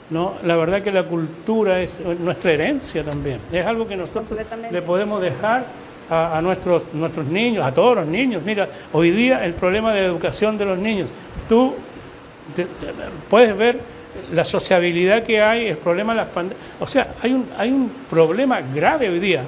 ¿no? 0.08 0.34
La 0.44 0.56
verdad 0.56 0.80
que 0.80 0.90
la 0.90 1.02
cultura 1.02 1.82
es 1.82 2.00
nuestra 2.00 2.52
herencia 2.52 3.04
también. 3.04 3.38
Es 3.52 3.66
algo 3.66 3.86
que 3.86 3.94
nosotros 3.96 4.38
le 4.70 4.80
podemos 4.80 5.20
dejar 5.20 5.66
a, 6.10 6.40
nuestros, 6.42 6.84
nuestros 6.94 7.26
niños, 7.26 7.64
a 7.64 7.72
todos 7.72 7.96
los 7.96 8.06
niños. 8.06 8.42
Mira, 8.44 8.68
hoy 8.92 9.10
día 9.10 9.44
el 9.44 9.54
problema 9.54 9.92
de 9.92 10.02
la 10.02 10.06
educación 10.06 10.56
de 10.56 10.64
los 10.64 10.78
niños. 10.78 11.08
Tú 11.48 11.74
puedes 13.28 13.56
ver 13.56 13.78
la 14.32 14.44
sociabilidad 14.44 15.22
que 15.22 15.40
hay, 15.42 15.66
el 15.66 15.76
problema 15.76 16.12
de 16.12 16.16
las 16.18 16.28
pandemias. 16.28 16.66
O 16.80 16.86
sea, 16.86 17.14
hay 17.22 17.32
un, 17.32 17.46
hay 17.56 17.70
un 17.70 17.90
problema 18.08 18.60
grave 18.60 19.08
hoy 19.10 19.20
día. 19.20 19.42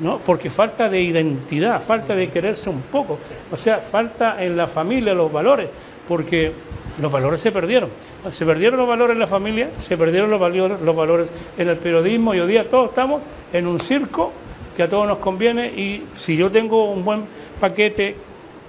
¿no? 0.00 0.18
Porque 0.18 0.48
falta 0.48 0.88
de 0.88 1.02
identidad, 1.02 1.82
falta 1.82 2.16
de 2.16 2.30
quererse 2.30 2.70
un 2.70 2.80
poco, 2.80 3.18
o 3.52 3.56
sea, 3.58 3.78
falta 3.78 4.42
en 4.42 4.56
la 4.56 4.66
familia 4.66 5.12
los 5.12 5.30
valores, 5.30 5.68
porque 6.08 6.52
los 7.00 7.12
valores 7.12 7.40
se 7.40 7.52
perdieron. 7.52 7.90
Se 8.32 8.46
perdieron 8.46 8.78
los 8.78 8.88
valores 8.88 9.14
en 9.14 9.20
la 9.20 9.26
familia, 9.26 9.68
se 9.78 9.98
perdieron 9.98 10.30
los 10.30 10.40
valores, 10.40 10.80
los 10.80 10.96
valores 10.96 11.30
en 11.56 11.68
el 11.68 11.76
periodismo 11.76 12.34
y 12.34 12.40
hoy 12.40 12.48
día 12.48 12.68
todos 12.68 12.90
estamos 12.90 13.20
en 13.52 13.66
un 13.66 13.78
circo 13.78 14.32
que 14.76 14.82
a 14.82 14.88
todos 14.88 15.06
nos 15.06 15.18
conviene 15.18 15.66
y 15.68 16.04
si 16.18 16.36
yo 16.36 16.50
tengo 16.50 16.90
un 16.90 17.04
buen 17.04 17.24
paquete 17.60 18.16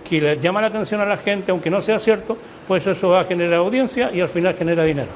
que 0.10 0.20
le 0.20 0.40
llama 0.40 0.62
la 0.62 0.68
atención 0.68 1.00
a 1.02 1.06
la 1.06 1.18
gente, 1.18 1.52
aunque 1.52 1.70
no 1.70 1.82
sea 1.82 2.00
cierto, 2.00 2.38
pues 2.68 2.86
eso 2.88 3.10
va 3.10 3.22
a 3.22 3.26
generar 3.26 3.56
audiencia 3.56 4.12
y 4.12 4.22
al 4.22 4.30
final 4.30 4.56
genera 4.56 4.84
dinero. 4.84 5.10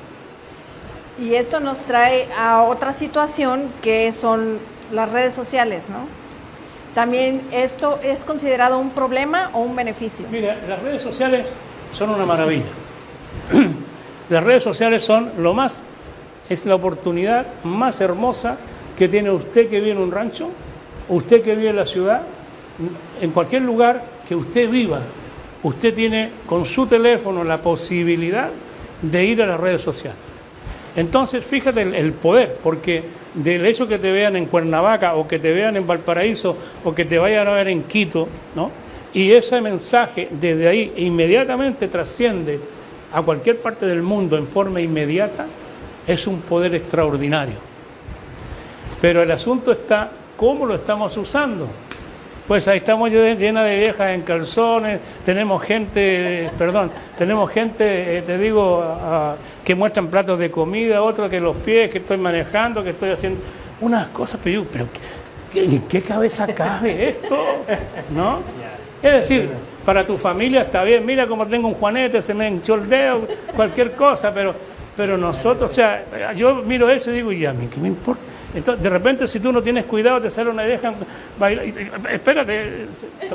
Y 1.20 1.36
esto 1.36 1.60
nos 1.60 1.80
trae 1.80 2.28
a 2.38 2.64
otra 2.64 2.94
situación 2.94 3.72
que 3.82 4.12
son 4.12 4.60
las 4.92 5.12
redes 5.12 5.34
sociales, 5.34 5.90
¿no? 5.90 6.08
También 6.94 7.42
esto 7.52 8.00
es 8.04 8.24
considerado 8.24 8.80
un 8.80 8.90
problema 8.90 9.50
o 9.54 9.60
un 9.60 9.76
beneficio. 9.76 10.26
Mira, 10.32 10.58
las 10.68 10.82
redes 10.82 11.02
sociales 11.02 11.54
son 11.94 12.10
una 12.10 12.26
maravilla. 12.26 12.64
Las 14.30 14.44
redes 14.44 14.64
sociales 14.64 15.04
son 15.04 15.32
lo 15.38 15.54
más, 15.54 15.84
es 16.50 16.66
la 16.66 16.74
oportunidad 16.74 17.46
más 17.64 18.02
hermosa 18.02 18.58
que 18.98 19.08
tiene 19.08 19.30
usted 19.30 19.70
que 19.70 19.80
vive 19.80 19.92
en 19.92 20.00
un 20.00 20.12
rancho, 20.12 20.50
usted 21.10 21.42
que 21.42 21.56
vive 21.56 21.70
en 21.70 21.76
la 21.76 21.86
ciudad, 21.86 22.22
en 23.22 23.32
cualquier 23.32 23.62
lugar 23.62 24.04
que 24.28 24.36
usted 24.36 24.70
viva. 24.70 25.00
Usted 25.64 25.94
tiene 25.94 26.32
con 26.46 26.66
su 26.66 26.86
teléfono 26.86 27.44
la 27.44 27.58
posibilidad 27.58 28.50
de 29.02 29.26
ir 29.26 29.42
a 29.42 29.48
las 29.48 29.60
redes 29.60 29.82
sociales. 29.82 30.20
Entonces, 30.96 31.46
fíjate 31.46 31.82
el, 31.82 32.14
poder, 32.14 32.58
porque 32.64 33.04
del 33.34 33.66
hecho 33.66 33.88
que 33.88 34.00
te 34.00 34.12
vean 34.12 34.36
en 34.36 34.46
Cuernavaca 34.46 35.16
o 35.16 35.28
que 35.28 35.40
te 35.40 35.52
vean 35.52 35.76
en 35.76 35.86
Valparaíso 35.86 36.56
o 36.84 36.96
que 36.96 37.04
te 37.04 37.18
vayan 37.18 37.48
a 37.48 37.52
ver 37.52 37.68
en 37.68 37.84
Quito, 37.84 38.28
¿no? 38.56 38.72
Y 39.14 39.32
ese 39.32 39.60
mensaje 39.62 40.30
desde 40.32 40.68
ahí 40.68 40.94
inmediatamente 40.98 41.88
trasciende 41.88 42.60
a 43.14 43.22
cualquier 43.22 43.62
parte 43.62 43.86
del 43.86 44.02
mundo 44.02 44.38
en 44.38 44.46
forma 44.46 44.82
inmediata, 44.82 45.48
es 46.06 46.28
un 46.28 46.42
poder 46.42 46.76
extraordinario. 46.76 47.56
Pero 49.02 49.24
el 49.24 49.32
asunto 49.32 49.72
está 49.72 50.12
cómo 50.36 50.66
lo 50.66 50.76
estamos 50.76 51.16
usando. 51.18 51.68
Pues 52.48 52.68
ahí 52.68 52.78
estamos 52.78 53.10
lle- 53.10 53.36
llena 53.36 53.64
de 53.64 53.80
viejas 53.80 54.12
en 54.12 54.22
calzones, 54.22 55.00
tenemos 55.26 55.64
gente, 55.64 56.52
perdón, 56.60 56.92
tenemos 57.18 57.50
gente, 57.50 58.20
eh, 58.20 58.22
te 58.22 58.38
digo, 58.38 58.84
que 59.64 59.74
muestran 59.74 60.08
platos 60.10 60.38
de 60.38 60.52
comida, 60.52 61.02
otros 61.02 61.28
que 61.30 61.40
los 61.40 61.56
pies, 61.58 61.90
que 61.90 61.98
estoy 61.98 62.18
manejando, 62.18 62.84
que 62.84 62.92
estoy 62.92 63.10
haciendo 63.10 63.40
unas 63.82 64.08
cosas, 64.10 64.40
pero, 64.44 64.62
yo, 64.62 64.68
pero 64.72 64.86
¿qué- 65.52 65.64
¿en 65.66 65.82
qué 65.88 66.02
cabeza 66.04 66.46
cabe 66.46 67.10
esto? 67.10 67.36
¿No? 68.16 68.40
Es 69.02 69.12
decir, 69.12 69.50
para 69.84 70.06
tu 70.06 70.16
familia 70.16 70.62
está 70.62 70.84
bien, 70.84 71.04
mira 71.04 71.26
cómo 71.26 71.48
tengo 71.48 71.68
un 71.68 71.74
juanete, 71.74 72.22
se 72.22 72.36
me 72.36 72.48
hinchó 72.48 72.76
el 72.76 72.88
dedo, 72.88 73.22
cualquier 73.56 73.94
cosa, 73.94 74.32
pero, 74.32 74.54
pero 74.96 75.18
nosotros, 75.18 75.72
o 75.72 75.74
sea, 75.74 76.32
yo 76.36 76.54
miro 76.56 76.92
eso 76.92 77.10
y 77.10 77.16
digo, 77.16 77.32
¿y 77.32 77.44
a 77.48 77.54
mí 77.54 77.68
qué 77.74 77.80
me 77.80 77.88
importa? 77.88 78.22
Entonces, 78.56 78.84
de 78.84 78.90
repente, 78.90 79.28
si 79.28 79.40
tú 79.40 79.52
no 79.52 79.62
tienes 79.62 79.86
cuidado, 79.86 80.22
te 80.22 80.30
sale 80.30 80.50
una 80.50 80.64
vieja 80.64 80.94
bailar. 81.38 81.66
Espérate, 82.12 82.88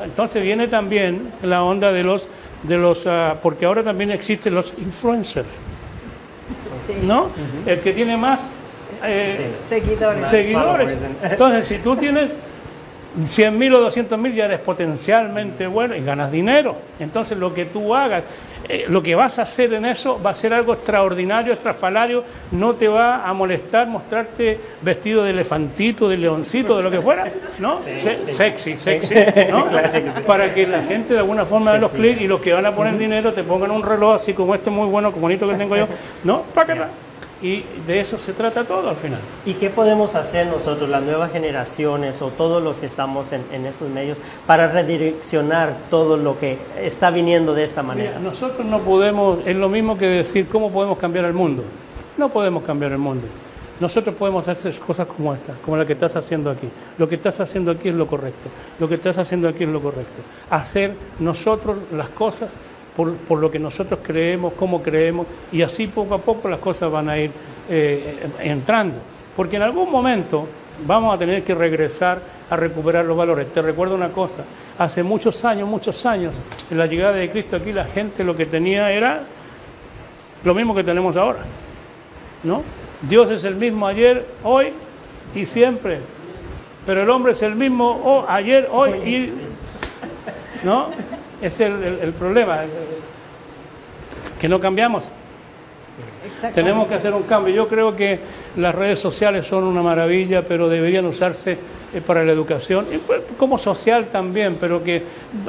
entonces 0.03 0.43
viene 0.43 0.67
también 0.69 1.31
la 1.43 1.63
onda 1.63 1.93
de 1.93 2.03
los, 2.03 2.27
de 2.63 2.79
los 2.79 3.07
ah, 3.07 3.37
porque 3.43 3.67
ahora 3.67 3.83
también 3.83 4.11
existen 4.11 4.55
los 4.55 4.73
influencers, 4.79 5.49
¿no? 7.03 7.29
El 7.67 7.81
que 7.81 7.93
tiene 7.93 8.17
más 8.17 8.51
eh, 9.05 9.51
Seguidores. 9.67 10.29
Seguidores. 10.29 10.93
followers. 10.93 11.03
Entonces, 11.23 11.67
si 11.67 11.79
tú 11.79 11.97
tienes 11.97 12.31
100 13.23 13.59
mil 13.59 13.75
o 13.75 13.81
200 13.81 14.19
mil, 14.19 14.33
ya 14.35 14.45
eres 14.45 14.61
potencialmente 14.61 15.67
bueno 15.67 15.95
y 15.97 16.01
ganas 16.05 16.31
dinero. 16.31 16.77
Entonces, 16.99 17.37
lo 17.39 17.53
que 17.53 17.65
tú 17.65 17.95
hagas, 17.95 18.23
eh, 18.69 18.85
lo 18.89 19.03
que 19.03 19.15
vas 19.17 19.39
a 19.41 19.43
hacer 19.43 19.73
en 19.75 19.85
eso 19.85 20.21
va 20.25 20.31
a 20.31 20.35
ser 20.35 20.55
algo 20.55 20.75
extraordinario, 20.75 21.53
estrafalario. 21.53 22.23
No 22.53 22.75
te 22.75 22.87
va 22.87 23.27
a 23.29 23.33
molestar 23.33 23.89
mostrarte 23.89 24.61
vestido 24.83 25.25
de 25.25 25.31
elefantito, 25.31 26.09
de 26.09 26.19
leoncito, 26.19 26.77
de 26.77 26.83
lo 26.85 26.91
que 26.91 27.01
fuera, 27.01 27.27
¿no? 27.59 27.79
Se- 27.79 28.19
Sexy, 28.29 28.77
sexy, 28.77 29.15
¿no? 29.51 29.67
Para 30.27 30.55
que 30.55 30.67
la 30.69 30.83
gente 30.83 31.15
de 31.15 31.21
alguna 31.21 31.45
forma 31.45 31.73
haga 31.73 31.81
los 31.81 31.93
clics 31.93 32.21
y 32.21 32.29
los 32.29 32.41
que 32.41 32.53
van 32.53 32.67
a 32.67 32.75
poner 32.75 32.97
dinero 32.97 33.33
te 33.33 33.43
pongan 33.43 33.73
un 33.73 33.83
reloj 33.83 34.15
así 34.15 34.35
como 34.35 34.55
este 34.55 34.71
muy 34.71 34.87
bueno, 34.87 35.11
como 35.11 35.23
bonito 35.23 35.49
que 35.49 35.57
tengo 35.57 35.77
yo, 35.77 35.89
¿no? 36.25 36.43
Pácala. 36.55 36.89
Y 37.43 37.65
de 37.87 38.01
eso 38.01 38.19
se 38.19 38.33
trata 38.33 38.65
todo 38.65 38.91
al 38.91 38.97
final. 38.97 39.21
¿Y 39.47 39.55
qué 39.55 39.71
podemos 39.71 40.15
hacer 40.15 40.47
nosotros, 40.47 40.91
las 40.91 41.03
nuevas 41.03 41.33
generaciones 41.33 42.21
o 42.21 42.29
todos 42.29 42.63
los 42.63 42.79
que 42.79 42.87
estamos 42.87 43.33
en, 43.33 43.43
en 43.53 43.65
estos 43.65 43.89
medios, 43.89 44.19
para 44.47 44.69
redireccionar 44.69 45.75
todo 45.89 46.17
lo 46.19 46.39
que 46.39 46.59
está 46.79 47.11
viniendo 47.11 47.55
de 47.55 47.65
esta 47.65 47.83
manera? 47.83 48.19
Mira, 48.19 48.31
nosotros 48.31 48.67
no 48.67 48.81
podemos, 48.81 49.39
es 49.47 49.57
lo 49.57 49.69
mismo 49.69 49.97
que 49.97 50.07
decir 50.07 50.49
cómo 50.49 50.71
podemos 50.71 50.99
cambiar 50.99 51.25
el 51.25 51.33
mundo. 51.33 51.65
No 52.19 52.29
podemos 52.29 52.63
cambiar 52.65 52.93
el 52.93 52.99
mundo. 52.99 53.27
Nosotros 53.81 54.15
podemos 54.15 54.47
hacer 54.47 54.79
cosas 54.79 55.07
como 55.07 55.33
esta, 55.33 55.55
como 55.65 55.79
la 55.79 55.87
que 55.87 55.95
estás 55.95 56.15
haciendo 56.15 56.51
aquí. 56.51 56.69
Lo 56.99 57.09
que 57.09 57.15
estás 57.15 57.41
haciendo 57.41 57.71
aquí 57.71 57.89
es 57.89 57.95
lo 57.95 58.07
correcto. 58.07 58.51
Lo 58.79 58.87
que 58.87 58.97
estás 58.97 59.17
haciendo 59.17 59.49
aquí 59.49 59.65
es 59.65 59.71
lo 59.71 59.81
correcto. 59.81 60.21
Hacer 60.51 60.93
nosotros 61.19 61.79
las 61.91 62.11
cosas 62.11 62.51
por, 62.97 63.15
por 63.17 63.39
lo 63.39 63.51
que 63.51 63.59
nosotros 63.59 64.01
creemos, 64.03 64.53
cómo 64.55 64.83
creemos, 64.83 65.27
y 65.53 65.63
así 65.63 65.87
poco 65.87 66.15
a 66.15 66.19
poco 66.19 66.49
las 66.49 66.61
cosas 66.61 66.91
van 66.91 67.09
a 67.09 67.19
ir 67.19 67.31
eh, 67.69 68.29
entrando. 68.41 68.97
Porque 69.37 69.57
en 69.57 69.63
algún 69.63 69.91
momento 69.91 70.47
vamos 70.87 71.15
a 71.15 71.19
tener 71.19 71.45
que 71.45 71.55
regresar 71.55 72.21
a 72.49 72.57
recuperar 72.57 73.05
los 73.05 73.17
valores. 73.17 73.53
Te 73.53 73.63
recuerdo 73.63 73.95
una 73.95 74.11
cosa, 74.11 74.45
hace 74.79 75.03
muchos 75.03 75.45
años, 75.45 75.69
muchos 75.69 76.05
años, 76.07 76.37
en 76.71 76.79
la 76.79 76.87
llegada 76.87 77.15
de 77.15 77.31
Cristo 77.31 77.57
aquí 77.57 77.73
la 77.73 77.85
gente 77.85 78.25
lo 78.25 78.37
que 78.37 78.47
tenía 78.47 78.91
era 78.91 79.23
lo 80.43 80.55
mismo 80.55 80.75
que 80.75 80.83
tenemos 80.83 81.17
ahora, 81.17 81.41
¿no? 82.43 82.63
Dios 83.03 83.31
es 83.31 83.45
el 83.45 83.55
mismo 83.55 83.87
ayer, 83.87 84.27
hoy 84.43 84.73
y 85.35 85.47
siempre. 85.47 86.01
Pero 86.87 87.03
el 87.03 87.11
hombre 87.11 87.33
es 87.33 87.43
el 87.43 87.55
mismo 87.55 88.25
ayer, 88.29 88.69
hoy 88.71 88.91
y... 88.91 89.33
¿No? 90.65 90.89
Es 91.41 91.61
el, 91.61 91.75
el 91.83 92.13
problema, 92.13 92.61
que 94.39 94.49
no 94.49 94.61
cambiamos. 94.61 95.11
Tenemos 96.55 96.89
que 96.89 96.95
hacer 96.95 97.13
un 97.13 97.23
cambio. 97.25 97.55
Yo 97.55 97.69
creo 97.69 97.95
que 97.95 98.19
las 98.57 98.75
redes 98.75 98.99
sociales 98.99 99.47
son 99.47 99.65
una 99.65 99.83
maravilla, 99.83 100.43
pero 100.43 100.69
deberían 100.69 101.05
usarse 101.07 101.59
eh, 101.93 102.01
para 102.01 102.25
la 102.25 102.33
educación, 102.33 102.87
pues, 103.07 103.23
como 103.37 103.59
social 103.59 104.07
también, 104.07 104.57
pero 104.61 104.83
que 104.83 105.03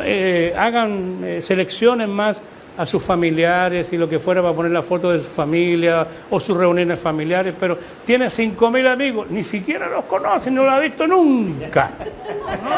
eh, 0.04 0.54
hagan, 0.58 1.20
eh, 1.24 1.42
selecciones 1.42 2.08
más 2.08 2.42
a 2.82 2.86
sus 2.88 3.04
familiares 3.04 3.94
y 3.94 3.98
lo 3.98 4.10
que 4.10 4.18
fuera 4.18 4.42
para 4.42 4.56
poner 4.56 4.72
la 4.72 4.82
foto 4.82 5.12
de 5.12 5.20
su 5.20 5.30
familia 5.30 6.08
o 6.32 6.40
sus 6.40 6.58
reuniones 6.58 7.00
familiares, 7.00 7.54
pero 7.60 7.78
tiene 8.04 8.26
5.000 8.26 8.88
amigos, 8.88 9.28
ni 9.30 9.44
siquiera 9.44 9.88
los 9.88 10.06
conoce, 10.06 10.50
no 10.50 10.64
lo 10.64 10.72
ha 10.72 10.80
visto 10.80 11.06
nunca. 11.06 11.92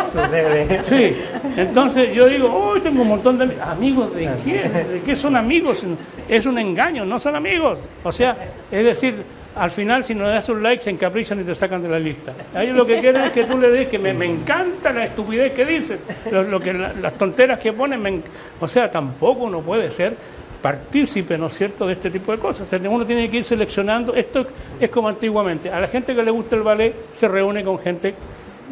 Sucede. 0.05 0.83
Sí, 0.83 1.15
entonces 1.55 2.13
yo 2.13 2.27
digo, 2.27 2.53
hoy 2.53 2.81
tengo 2.81 3.03
un 3.03 3.07
montón 3.07 3.38
de 3.38 3.57
amigos, 3.62 4.13
¿de 4.13 4.29
qué? 4.43 4.69
¿De 4.69 5.01
qué 5.05 5.15
son 5.15 5.38
amigos? 5.38 5.86
Es 6.27 6.45
un 6.45 6.60
engaño, 6.60 7.05
no 7.05 7.17
son 7.17 7.38
amigos. 7.38 7.79
O 8.03 8.12
sea, 8.12 8.36
es 8.69 8.83
decir, 8.83 9.24
al 9.55 9.72
final 9.72 10.03
si 10.03 10.15
no 10.15 10.25
le 10.25 10.31
das 10.31 10.50
un 10.50 10.63
like 10.63 10.81
se 10.81 10.89
encaprichan 10.89 11.39
y 11.41 11.43
te 11.43 11.55
sacan 11.55 11.81
de 11.81 11.89
la 11.89 12.00
lista. 12.00 12.33
Ellos 12.55 12.77
lo 12.77 12.86
que 12.86 13.00
quieren 13.00 13.24
es 13.24 13.31
que 13.31 13.43
tú 13.43 13.57
le 13.57 13.69
des 13.69 13.88
que 13.88 14.00
me, 14.00 14.12
encanta 14.25 14.91
la 14.91 15.05
estupidez 15.05 15.53
que 15.53 15.65
dices, 15.65 16.00
lo, 16.31 16.60
que, 16.60 16.74
las 16.74 17.13
tonteras 17.17 17.60
que 17.60 17.74
ponen, 17.74 18.24
o 18.60 18.67
sea, 18.67 18.89
tampoco 18.89 19.43
uno 19.43 19.62
puede 19.62 19.91
ser 19.91 20.15
partícipe, 20.62 21.38
¿no 21.38 21.48
es 21.48 21.57
cierto?, 21.57 21.86
de 21.86 21.93
este 21.93 22.10
tipo 22.10 22.31
de 22.31 22.39
cosas. 22.39 22.67
uno 22.72 23.05
tiene 23.05 23.29
que 23.29 23.38
ir 23.38 23.43
seleccionando, 23.43 24.15
esto 24.15 24.45
es 24.79 24.89
como 24.89 25.10
antiguamente, 25.10 25.69
a 25.69 25.79
la 25.79 25.88
gente 25.88 26.15
que 26.15 26.24
le 26.24 26.31
gusta 26.31 26.55
el 26.55 26.63
ballet 26.63 26.93
se 27.13 27.27
reúne 27.27 27.63
con 27.63 27.77
gente 27.79 28.15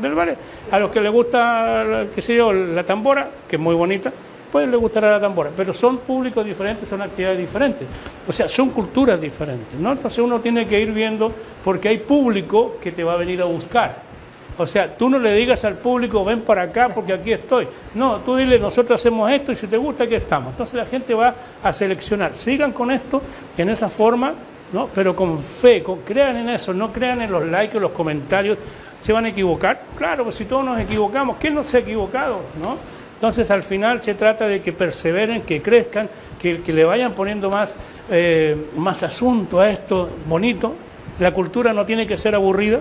del 0.01 0.13
ballet, 0.13 0.38
a 0.71 0.79
los 0.79 0.89
que 0.89 1.01
le 1.01 1.09
gusta, 1.09 2.05
qué 2.15 2.21
sé 2.21 2.35
yo, 2.35 2.53
la 2.53 2.85
tambora, 2.85 3.29
que 3.47 3.57
es 3.57 3.61
muy 3.61 3.75
bonita, 3.75 4.11
pues 4.51 4.67
le 4.67 4.77
gustará 4.77 5.12
la 5.12 5.20
tambora, 5.20 5.50
pero 5.55 5.72
son 5.74 6.00
públicos 6.00 6.46
diferentes, 6.46 6.88
son 6.88 7.01
actividades 7.01 7.39
diferentes, 7.39 7.88
o 8.27 8.34
sea, 8.34 8.50
son 8.50 8.70
culturas 8.70 9.20
diferentes, 9.20 9.79
¿no? 9.79 9.91
Entonces 9.91 10.20
uno 10.20 10.39
tiene 10.39 10.67
que 10.67 10.79
ir 10.79 10.91
viendo 10.91 11.31
porque 11.63 11.89
hay 11.89 12.00
público 12.00 12.77
que 12.81 12.91
te 12.91 13.03
va 13.03 13.13
a 13.13 13.17
venir 13.17 13.41
a 13.41 13.46
buscar. 13.46 14.12
O 14.58 14.67
sea, 14.67 14.96
tú 14.96 15.10
no 15.10 15.17
le 15.17 15.34
digas 15.34 15.63
al 15.65 15.75
público, 15.75 16.24
ven 16.25 16.41
para 16.41 16.63
acá 16.63 16.89
porque 16.89 17.13
aquí 17.13 17.31
estoy. 17.31 17.67
No, 17.96 18.17
tú 18.17 18.36
dile, 18.36 18.60
nosotros 18.60 19.00
hacemos 19.00 19.31
esto 19.31 19.51
y 19.51 19.55
si 19.55 19.65
te 19.65 19.77
gusta, 19.77 20.03
aquí 20.03 20.15
estamos. 20.15 20.51
Entonces 20.51 20.75
la 20.75 20.86
gente 20.86 21.13
va 21.13 21.34
a 21.63 21.74
seleccionar. 21.74 22.34
Sigan 22.36 22.72
con 22.72 22.91
esto, 22.91 23.22
en 23.58 23.70
esa 23.70 23.89
forma, 23.89 24.34
¿no? 24.74 24.88
pero 24.93 25.15
con 25.15 25.39
fe, 25.39 25.81
con, 25.81 26.00
crean 26.01 26.36
en 26.38 26.50
eso, 26.50 26.74
no 26.74 26.91
crean 26.91 27.22
en 27.22 27.31
los 27.31 27.46
likes, 27.48 27.79
los 27.79 27.91
comentarios. 27.91 28.58
¿Se 29.00 29.12
van 29.12 29.25
a 29.25 29.29
equivocar? 29.29 29.81
Claro, 29.98 30.25
pues 30.25 30.36
si 30.36 30.46
todos 30.46 30.63
nos 30.63 30.79
equivocamos, 30.79 31.38
¿quién 31.39 31.55
no 31.55 31.63
se 31.63 31.77
ha 31.77 31.79
equivocado? 31.79 32.41
¿no? 32.62 32.77
Entonces 33.22 33.51
al 33.51 33.62
final 33.62 34.01
se 34.01 34.16
trata 34.16 34.48
de 34.48 34.63
que 34.63 34.74
perseveren, 34.74 35.44
que 35.44 35.62
crezcan, 35.62 36.10
que, 36.42 36.60
le 36.74 36.84
vayan 36.84 37.13
poniendo 37.13 37.51
más, 37.51 37.75
eh, 38.10 38.58
más 38.75 39.04
asunto 39.04 39.60
a 39.60 39.70
esto 39.70 40.10
bonito. 40.28 40.74
La 41.20 41.32
cultura 41.32 41.72
no 41.72 41.86
tiene 41.86 42.08
que 42.08 42.18
ser 42.18 42.34
aburrida, 42.34 42.80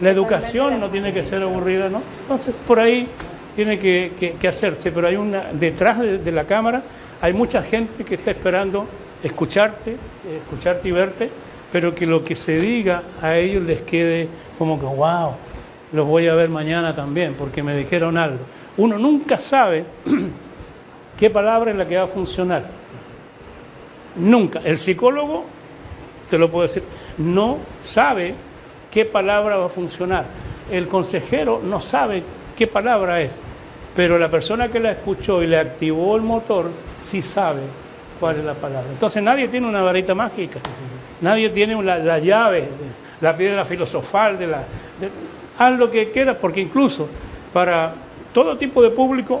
la 0.00 0.10
educación 0.10 0.78
no 0.78 0.90
tiene 0.90 1.12
que 1.12 1.24
ser 1.24 1.42
aburrida, 1.42 1.88
¿no? 1.88 2.02
Entonces 2.20 2.54
por 2.54 2.78
ahí 2.78 3.08
tiene 3.56 3.76
que, 3.76 4.36
hacerse, 4.48 4.92
pero 4.92 5.08
hay 5.08 5.16
una, 5.16 5.46
detrás 5.52 5.98
de, 5.98 6.30
la 6.30 6.44
cámara 6.44 6.80
hay 7.20 7.32
mucha 7.32 7.60
gente 7.60 8.04
que 8.04 8.14
está 8.14 8.30
esperando 8.30 8.86
escucharte, 9.24 9.96
escucharte 10.40 10.88
y 10.88 10.92
verte, 10.92 11.30
pero 11.72 11.92
que 11.92 12.06
lo 12.06 12.22
que 12.22 12.36
se 12.36 12.60
diga 12.60 13.02
a 13.20 13.34
ellos 13.38 13.64
les 13.64 13.80
quede 13.80 14.28
como 14.56 14.78
que, 14.78 14.86
wow, 14.86 15.32
los 15.92 16.06
voy 16.06 16.28
a 16.28 16.34
ver 16.36 16.48
mañana 16.48 16.94
también, 16.94 17.34
porque 17.36 17.64
me 17.64 17.76
dijeron 17.76 18.16
algo. 18.16 18.38
Uno 18.76 18.98
nunca 18.98 19.38
sabe 19.38 19.84
qué 21.16 21.30
palabra 21.30 21.70
es 21.70 21.76
la 21.76 21.86
que 21.86 21.96
va 21.96 22.04
a 22.04 22.08
funcionar. 22.08 22.64
Nunca. 24.16 24.60
El 24.64 24.78
psicólogo, 24.78 25.44
te 26.28 26.38
lo 26.38 26.50
puedo 26.50 26.62
decir, 26.62 26.82
no 27.18 27.58
sabe 27.82 28.34
qué 28.90 29.04
palabra 29.04 29.56
va 29.56 29.66
a 29.66 29.68
funcionar. 29.68 30.24
El 30.70 30.88
consejero 30.88 31.60
no 31.62 31.80
sabe 31.80 32.22
qué 32.56 32.66
palabra 32.66 33.20
es, 33.20 33.32
pero 33.94 34.18
la 34.18 34.30
persona 34.30 34.68
que 34.68 34.80
la 34.80 34.92
escuchó 34.92 35.42
y 35.42 35.46
le 35.46 35.58
activó 35.58 36.16
el 36.16 36.22
motor 36.22 36.70
sí 37.02 37.22
sabe 37.22 37.60
cuál 38.18 38.38
es 38.38 38.44
la 38.44 38.54
palabra. 38.54 38.90
Entonces 38.90 39.22
nadie 39.22 39.48
tiene 39.48 39.68
una 39.68 39.82
varita 39.82 40.14
mágica, 40.14 40.60
nadie 41.20 41.50
tiene 41.50 41.80
la, 41.82 42.18
llave, 42.18 42.68
la 43.20 43.36
piedra 43.36 43.64
filosofal 43.64 44.38
de 44.38 44.46
la... 44.46 44.64
haz 45.58 45.78
lo 45.78 45.90
que 45.90 46.10
quieras, 46.10 46.36
porque 46.40 46.60
incluso 46.60 47.08
para 47.52 47.94
todo 48.34 48.58
tipo 48.58 48.82
de 48.82 48.90
público 48.90 49.40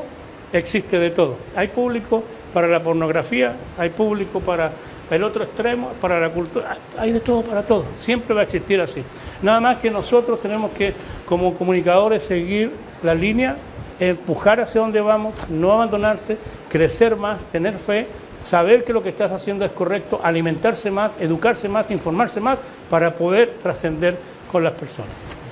existe 0.52 0.98
de 0.98 1.10
todo. 1.10 1.36
Hay 1.56 1.68
público 1.68 2.22
para 2.54 2.68
la 2.68 2.80
pornografía, 2.80 3.56
hay 3.76 3.90
público 3.90 4.40
para 4.40 4.70
el 5.10 5.22
otro 5.24 5.44
extremo, 5.44 5.90
para 6.00 6.20
la 6.20 6.30
cultura, 6.30 6.78
hay 6.96 7.12
de 7.12 7.20
todo 7.20 7.42
para 7.42 7.62
todo. 7.64 7.84
Siempre 7.98 8.34
va 8.34 8.42
a 8.42 8.44
existir 8.44 8.80
así. 8.80 9.02
Nada 9.42 9.60
más 9.60 9.78
que 9.78 9.90
nosotros 9.90 10.40
tenemos 10.40 10.70
que, 10.70 10.94
como 11.26 11.54
comunicadores, 11.54 12.22
seguir 12.22 12.70
la 13.02 13.14
línea, 13.14 13.56
empujar 13.98 14.60
hacia 14.60 14.80
donde 14.80 15.00
vamos, 15.00 15.34
no 15.50 15.72
abandonarse, 15.72 16.38
crecer 16.70 17.16
más, 17.16 17.44
tener 17.46 17.74
fe, 17.74 18.06
saber 18.42 18.84
que 18.84 18.92
lo 18.92 19.02
que 19.02 19.08
estás 19.08 19.32
haciendo 19.32 19.64
es 19.64 19.72
correcto, 19.72 20.20
alimentarse 20.22 20.92
más, 20.92 21.12
educarse 21.18 21.68
más, 21.68 21.90
informarse 21.90 22.40
más, 22.40 22.60
para 22.88 23.14
poder 23.16 23.52
trascender 23.60 24.16
con 24.52 24.62
las 24.62 24.72
personas. 24.72 25.43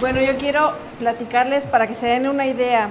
Bueno, 0.00 0.20
yo 0.20 0.36
quiero 0.36 0.72
platicarles 0.98 1.66
para 1.66 1.86
que 1.86 1.94
se 1.94 2.06
den 2.06 2.28
una 2.28 2.46
idea 2.46 2.88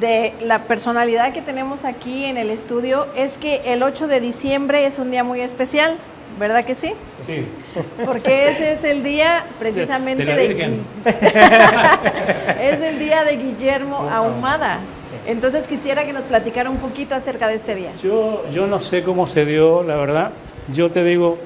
de 0.00 0.32
la 0.40 0.60
personalidad 0.62 1.32
que 1.32 1.42
tenemos 1.42 1.84
aquí 1.84 2.24
en 2.24 2.36
el 2.36 2.50
estudio. 2.50 3.06
Es 3.16 3.38
que 3.38 3.62
el 3.66 3.82
8 3.82 4.08
de 4.08 4.20
diciembre 4.20 4.86
es 4.86 4.98
un 4.98 5.10
día 5.10 5.22
muy 5.22 5.40
especial, 5.40 5.96
¿verdad 6.38 6.64
que 6.64 6.74
sí? 6.74 6.92
Sí. 7.24 7.46
Porque 8.04 8.50
ese 8.50 8.72
es 8.72 8.84
el 8.84 9.02
día 9.02 9.44
precisamente 9.58 10.24
de, 10.24 10.80
es 12.60 12.80
el 12.80 12.98
día 12.98 13.24
de 13.24 13.36
Guillermo 13.36 14.08
Ahumada. 14.10 14.78
Entonces 15.26 15.68
quisiera 15.68 16.04
que 16.04 16.12
nos 16.12 16.24
platicara 16.24 16.68
un 16.68 16.78
poquito 16.78 17.14
acerca 17.14 17.46
de 17.46 17.54
este 17.54 17.74
día. 17.74 17.90
Yo, 18.02 18.44
yo 18.52 18.66
no 18.66 18.80
sé 18.80 19.02
cómo 19.02 19.26
se 19.26 19.46
dio, 19.46 19.82
la 19.82 19.96
verdad. 19.96 20.32
Yo 20.72 20.90
te 20.90 21.04
digo, 21.04 21.38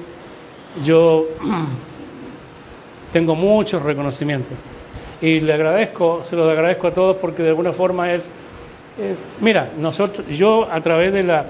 yo 0.83 1.25
tengo 3.11 3.35
muchos 3.35 3.81
reconocimientos. 3.83 4.59
Y 5.21 5.41
le 5.41 5.53
agradezco, 5.53 6.23
se 6.23 6.35
los 6.35 6.49
agradezco 6.49 6.87
a 6.87 6.93
todos 6.93 7.17
porque 7.17 7.43
de 7.43 7.49
alguna 7.49 7.73
forma 7.73 8.13
es, 8.13 8.29
mira, 9.41 9.71
nosotros, 9.77 10.27
yo 10.27 10.67
a 10.71 10.81
través 10.81 11.11
de 11.13 11.23
la, 11.23 11.45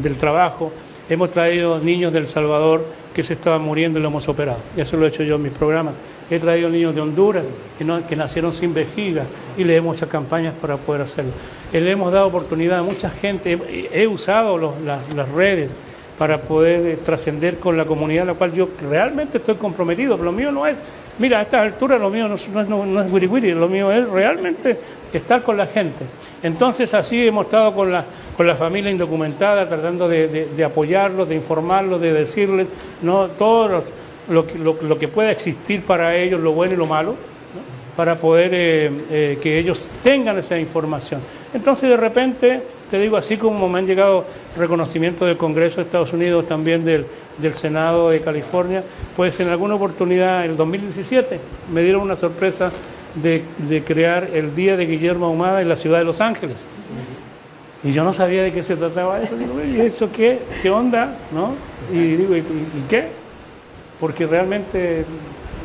del 0.00 0.16
trabajo 0.16 0.72
hemos 1.08 1.30
traído 1.30 1.78
niños 1.78 2.12
del 2.12 2.26
Salvador 2.28 2.84
que 3.14 3.22
se 3.24 3.32
estaban 3.32 3.62
muriendo 3.62 3.98
y 3.98 4.02
lo 4.02 4.08
hemos 4.08 4.28
operado. 4.28 4.58
Eso 4.76 4.96
lo 4.96 5.06
he 5.06 5.08
hecho 5.08 5.24
yo 5.24 5.36
en 5.36 5.42
mis 5.42 5.52
programas. 5.52 5.94
He 6.30 6.38
traído 6.38 6.68
niños 6.68 6.94
de 6.94 7.00
Honduras 7.00 7.48
que, 7.76 7.84
no, 7.84 8.06
que 8.06 8.14
nacieron 8.14 8.52
sin 8.52 8.74
vejiga 8.74 9.24
y 9.56 9.64
le 9.64 9.74
hemos 9.74 9.96
hecho 9.96 10.08
campañas 10.08 10.54
para 10.60 10.76
poder 10.76 11.02
hacerlo. 11.02 11.32
Le 11.72 11.90
hemos 11.90 12.12
dado 12.12 12.26
oportunidad 12.26 12.78
a 12.78 12.82
mucha 12.82 13.10
gente. 13.10 13.58
He, 13.92 14.06
usado 14.06 14.74
las 14.84 15.28
redes 15.30 15.74
para 16.18 16.40
poder 16.40 16.86
eh, 16.86 16.98
trascender 17.04 17.58
con 17.58 17.76
la 17.76 17.84
comunidad 17.84 18.24
a 18.24 18.32
la 18.32 18.34
cual 18.34 18.52
yo 18.52 18.68
realmente 18.90 19.38
estoy 19.38 19.54
comprometido. 19.54 20.16
Lo 20.16 20.32
mío 20.32 20.50
no 20.50 20.66
es 20.66 20.78
Mira, 21.18 21.40
a 21.40 21.42
esta 21.42 21.60
altura 21.60 21.98
lo 21.98 22.10
mío 22.10 22.28
no, 22.28 22.36
es, 22.36 22.48
no, 22.48 23.02
es 23.02 23.30
wiri 23.30 23.52
lo 23.52 23.68
mío 23.68 23.90
es 23.90 24.08
realmente 24.08 24.78
estar 25.12 25.42
con 25.42 25.56
la 25.56 25.66
gente. 25.66 26.04
Entonces 26.44 26.94
así 26.94 27.26
hemos 27.26 27.46
estado 27.46 27.74
con 27.74 27.90
la, 27.90 28.04
con 28.36 28.48
familia 28.56 28.92
indocumentada, 28.92 29.68
tratando 29.68 30.08
de, 30.08 30.64
apoyarlos, 30.64 31.28
de 31.28 31.34
informarlos, 31.34 32.00
de 32.00 32.12
decirles 32.12 32.68
¿no? 33.02 33.26
todo 33.26 33.82
lo, 34.28 34.46
lo, 34.80 34.98
que 34.98 35.08
pueda 35.08 35.32
existir 35.32 35.82
para 35.82 36.14
ellos, 36.14 36.40
lo 36.40 36.52
bueno 36.52 36.74
y 36.74 36.76
lo 36.76 36.86
malo, 36.86 37.16
para 37.98 38.14
poder 38.14 38.52
eh, 38.54 38.92
eh, 39.10 39.38
que 39.42 39.58
ellos 39.58 39.90
tengan 40.04 40.38
esa 40.38 40.56
información. 40.56 41.20
Entonces 41.52 41.90
de 41.90 41.96
repente, 41.96 42.62
te 42.88 42.96
digo, 42.96 43.16
así 43.16 43.36
como 43.36 43.68
me 43.68 43.80
han 43.80 43.88
llegado 43.88 44.24
reconocimientos 44.56 45.26
del 45.26 45.36
Congreso 45.36 45.78
de 45.78 45.82
Estados 45.82 46.12
Unidos, 46.12 46.46
también 46.46 46.84
del 46.84 47.04
Senado 47.54 48.10
de 48.10 48.20
California, 48.20 48.84
pues 49.16 49.40
en 49.40 49.48
alguna 49.48 49.74
oportunidad, 49.74 50.44
en 50.44 50.52
el 50.52 50.56
2017, 50.56 51.40
me 51.72 51.82
dieron 51.82 52.02
una 52.02 52.14
sorpresa 52.14 52.70
de, 53.16 53.42
crear 53.84 54.28
el 54.32 54.54
Día 54.54 54.76
de 54.76 54.86
Guillermo 54.86 55.26
Ahumada 55.26 55.60
en 55.60 55.68
la 55.68 55.74
ciudad 55.74 55.98
de 55.98 56.04
Los 56.04 56.20
Ángeles. 56.20 56.68
Y 57.82 57.90
yo 57.90 58.04
no 58.04 58.14
sabía 58.14 58.44
de 58.44 58.52
qué 58.52 58.62
se 58.62 58.76
trataba 58.76 59.20
eso. 59.20 59.36
Digo, 59.36 59.54
¿y 59.60 59.80
eso 59.80 60.08
qué? 60.12 60.38
¿Qué 60.62 60.70
onda? 60.70 61.16
¿No? 61.32 61.52
Y 61.92 62.14
digo, 62.14 62.36
¿y, 62.36 62.44
qué? 62.88 63.08
Porque 63.98 64.24
realmente 64.24 65.04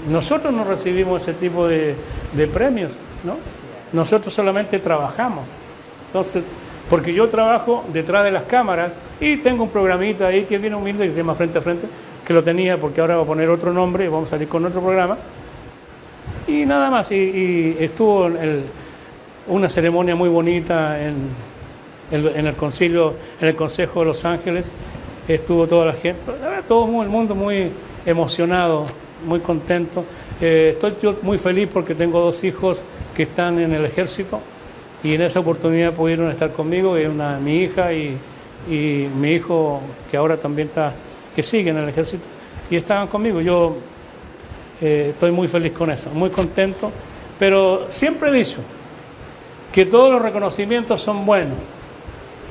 nosotros 0.10 0.54
no 0.54 0.64
recibimos 0.64 1.22
ese 1.22 1.34
tipo 1.34 1.68
de, 1.68 1.96
premios, 2.54 2.92
¿no? 3.24 3.38
Nosotros 3.92 4.34
solamente 4.34 4.80
trabajamos. 4.80 5.46
Entonces, 6.08 6.44
porque 6.90 7.14
yo 7.14 7.30
trabajo 7.30 7.86
detrás 7.92 8.24
de 8.24 8.32
las 8.32 8.44
cámaras 8.44 8.92
y 9.20 9.38
tengo 9.38 9.64
un 9.64 9.70
programita 9.70 10.28
ahí 10.28 10.44
que 10.44 10.58
viene 10.58 10.76
humilde 10.76 11.06
que 11.06 11.12
se 11.12 11.18
llama 11.18 11.36
Frente 11.36 11.60
a 11.60 11.62
Frente, 11.62 11.88
que 12.26 12.34
lo 12.34 12.44
tenía, 12.44 12.80
porque 12.80 13.02
ahora 13.02 13.16
va 13.16 13.24
a 13.24 13.26
poner 13.26 13.50
otro 13.50 13.74
nombre 13.74 14.06
y 14.06 14.08
vamos 14.08 14.30
a 14.30 14.32
salir 14.32 14.48
con 14.48 14.66
otro 14.66 14.82
programa. 14.82 15.18
Y 16.48 16.66
nada 16.66 16.90
más, 16.90 17.12
y, 17.12 17.78
estuvo 17.80 18.30
una 19.48 19.70
ceremonia 19.70 20.16
muy 20.16 20.30
bonita 20.30 21.02
en, 21.02 21.16
en, 22.12 22.48
el 22.48 22.56
concilio, 22.56 23.14
en 23.40 23.48
el 23.48 23.56
Consejo 23.56 24.02
de 24.02 24.06
Los 24.08 24.26
Ángeles, 24.26 24.66
estuvo 25.28 25.68
toda 25.68 25.86
la 25.88 25.94
gente, 25.94 26.20
todo 26.68 27.02
el 27.02 27.10
mundo 27.10 27.34
muy 27.34 27.72
emocionado, 28.06 28.86
muy 29.26 29.40
contento. 29.40 30.06
Eh, 30.42 30.72
estoy 30.74 30.96
yo 31.02 31.16
muy 31.22 31.38
feliz 31.38 31.70
porque 31.72 31.96
tengo 31.96 32.20
dos 32.20 32.44
hijos 32.44 32.84
que 33.16 33.24
están 33.24 33.60
en 33.60 33.74
el 33.74 33.86
ejército 33.86 34.42
y 35.04 35.14
en 35.14 35.22
esa 35.22 35.40
oportunidad 35.40 35.94
pudieron 35.94 36.32
estar 36.32 36.52
conmigo, 36.52 36.94
una, 36.94 37.38
mi 37.38 37.58
hija 37.58 37.94
y, 37.94 38.18
y 38.70 39.08
mi 39.20 39.34
hijo 39.34 39.82
que 40.10 40.18
ahora 40.18 40.38
también 40.38 40.70
está, 40.70 40.94
que 41.36 41.44
sigue 41.44 41.70
en 41.72 41.78
el 41.78 41.90
ejército, 41.90 42.24
y 42.70 42.78
estaban 42.78 43.08
conmigo. 43.08 43.42
Yo 43.42 43.76
eh, 44.82 45.10
estoy 45.12 45.32
muy 45.32 45.48
feliz 45.48 45.74
con 45.74 45.92
eso, 45.92 46.10
muy 46.12 46.30
contento, 46.30 46.92
pero 47.38 47.88
siempre 47.90 48.30
he 48.30 48.34
dicho 48.34 48.60
que 49.74 49.86
todos 49.86 50.12
los 50.12 50.22
reconocimientos 50.22 51.02
son 51.02 51.26
buenos, 51.26 51.58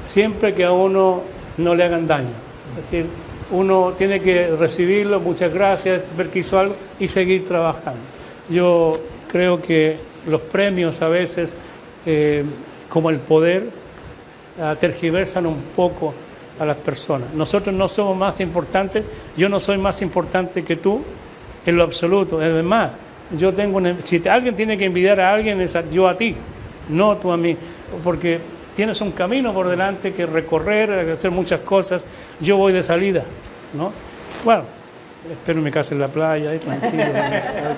siempre 0.05 0.53
que 0.55 0.65
a 0.65 0.73
uno 0.73 1.23
no 1.57 1.75
le 1.75 1.85
hagan 1.85 2.07
daño. 2.07 2.35
Decir, 2.77 3.07
uno 3.53 3.93
tiene 3.97 4.21
que 4.21 4.49
recibirlo, 4.49 5.21
muchas 5.21 5.53
gracias, 5.53 6.07
ver 6.17 6.29
que 6.29 6.41
hizo 6.41 6.59
algo 6.59 6.75
y 6.99 7.09
seguir 7.09 7.47
trabajando. 7.47 8.01
Yo 8.49 8.95
creo 9.31 9.61
que 9.63 9.99
los 10.27 10.41
premios 10.41 11.03
a 11.03 11.09
veces, 11.09 11.55
eh, 12.07 12.45
como 12.89 13.11
el 13.11 13.19
poder, 13.19 13.65
uh, 14.59 14.75
tergiversan 14.77 15.47
un 15.47 15.61
poco 15.77 16.15
a 16.59 16.65
las 16.65 16.77
personas. 16.79 17.33
Nosotros 17.35 17.75
no 17.75 17.89
somos 17.89 18.17
más 18.17 18.41
importantes, 18.41 19.05
yo 19.37 19.49
no 19.49 19.61
soy 19.61 19.79
más 19.79 20.01
importante 20.03 20.65
que 20.65 20.77
tú 20.77 21.03
en 21.67 21.77
lo 21.77 21.83
absoluto. 21.83 22.41
Además, 22.41 22.97
yo 23.39 23.53
tengo 23.53 23.81
si 24.01 24.27
alguien 24.29 24.57
tiene 24.57 24.77
que 24.79 24.87
envidiar 24.87 25.21
a 25.21 25.33
alguien, 25.33 25.61
es 25.61 25.77
yo 25.91 26.09
a 26.09 26.17
ti, 26.17 26.35
no 26.89 27.17
tú 27.17 27.33
a 27.33 27.37
mí, 27.37 27.57
porque 28.03 28.41
tienes 28.75 29.01
un 29.01 29.13
camino 29.13 29.53
por 29.53 29.69
delante 29.69 30.13
que 30.13 30.27
recorrer, 30.27 31.11
hacer 31.11 31.31
muchas 31.31 31.61
cosas. 31.61 32.07
Yo 32.41 32.57
voy 32.57 32.73
de 32.73 32.83
salida, 32.83 33.25
¿no? 33.75 33.93
Bueno, 34.45 34.65
espero 35.31 35.59
en 35.59 35.65
mi 35.65 35.71
casa 35.71 35.95
en 35.95 36.01
la 36.01 36.09
playa, 36.09 36.51
ahí 36.51 36.59
tranquilo, 36.59 37.03
a 37.03 37.07
ver 37.07 37.77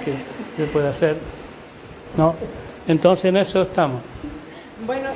qué, 0.56 0.64
puede 0.64 0.88
hacer, 0.88 1.16
¿no? 2.16 2.34
Entonces 2.86 3.26
en 3.26 3.36
eso 3.36 3.62
estamos. 3.62 4.00
Bueno, 4.86 5.08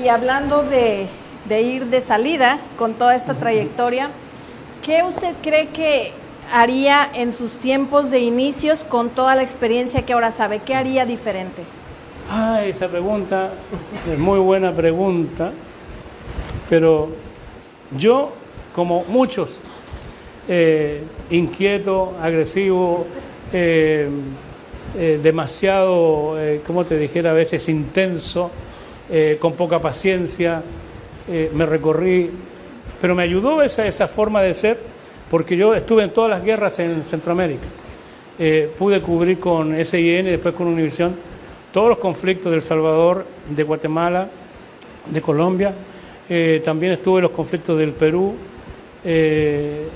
y, 0.00 0.08
hablando 0.08 0.62
de, 0.62 1.06
de 1.48 1.60
ir 1.62 1.86
de 1.86 2.00
salida 2.00 2.58
con 2.76 2.94
toda 2.94 3.16
esta 3.16 3.34
trayectoria, 3.34 4.10
¿qué 4.84 5.02
usted 5.02 5.34
cree 5.42 5.68
que 5.68 6.12
haría 6.52 7.08
en 7.14 7.32
sus 7.32 7.58
tiempos 7.58 8.10
de 8.10 8.20
inicios 8.20 8.84
con 8.84 9.10
toda 9.10 9.34
la 9.34 9.42
experiencia 9.42 10.02
que 10.02 10.12
ahora 10.12 10.30
sabe? 10.30 10.60
¿Qué 10.60 10.74
haría 10.74 11.04
diferente? 11.04 11.64
Ah, 12.30 12.62
esa 12.66 12.88
pregunta 12.88 13.54
es 14.06 14.18
muy 14.18 14.38
buena 14.38 14.70
pregunta, 14.72 15.50
pero 16.68 17.08
yo, 17.96 18.34
como 18.74 19.04
muchos, 19.04 19.58
eh, 20.46 21.00
inquieto, 21.30 22.12
agresivo, 22.20 23.06
eh, 23.50 24.08
eh, 24.98 25.20
demasiado, 25.22 26.36
como 26.66 26.84
te 26.84 26.98
dijera, 26.98 27.30
a 27.30 27.34
veces 27.34 27.66
intenso, 27.70 28.50
con 29.40 29.54
poca 29.54 29.78
paciencia, 29.78 30.62
me 31.54 31.64
recorrí, 31.64 32.30
pero 33.00 33.14
me 33.14 33.22
ayudó 33.22 33.62
esa, 33.62 33.86
esa 33.86 34.06
forma 34.06 34.42
de 34.42 34.52
ser, 34.52 34.78
porque 35.30 35.56
yo 35.56 35.74
estuve 35.74 36.02
en 36.02 36.10
todas 36.10 36.28
las 36.28 36.44
guerras 36.44 36.78
en 36.78 37.04
Centroamérica. 37.04 37.66
pude 38.78 39.00
cubrir 39.00 39.40
con 39.40 39.74
SIN 39.82 40.26
y 40.26 40.30
después 40.30 40.54
con 40.54 40.66
Univisión 40.66 41.16
todos 41.72 41.88
los 41.88 41.98
conflictos 41.98 42.50
del 42.52 42.62
Salvador, 42.62 43.26
de 43.48 43.62
Guatemala, 43.62 44.28
de 45.06 45.22
Colombia. 45.22 45.74
Eh, 46.28 46.62
también 46.64 46.92
estuve 46.92 47.18
en 47.18 47.22
los 47.24 47.32
conflictos 47.32 47.78
del 47.78 47.92
Perú. 47.92 48.34
Eh, 49.04 49.88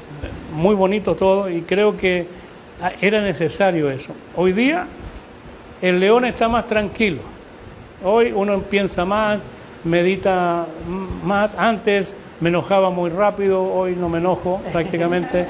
muy 0.54 0.74
bonito 0.74 1.14
todo 1.16 1.50
y 1.50 1.62
creo 1.62 1.96
que 1.96 2.26
era 3.00 3.20
necesario 3.20 3.90
eso. 3.90 4.12
Hoy 4.36 4.52
día 4.52 4.86
el 5.80 5.98
león 5.98 6.24
está 6.24 6.48
más 6.48 6.66
tranquilo. 6.66 7.20
Hoy 8.04 8.32
uno 8.34 8.60
piensa 8.60 9.04
más, 9.04 9.40
medita 9.84 10.66
más. 11.24 11.54
Antes 11.54 12.16
me 12.40 12.48
enojaba 12.48 12.90
muy 12.90 13.10
rápido, 13.10 13.62
hoy 13.62 13.96
no 13.96 14.08
me 14.08 14.18
enojo 14.18 14.60
prácticamente. 14.72 15.46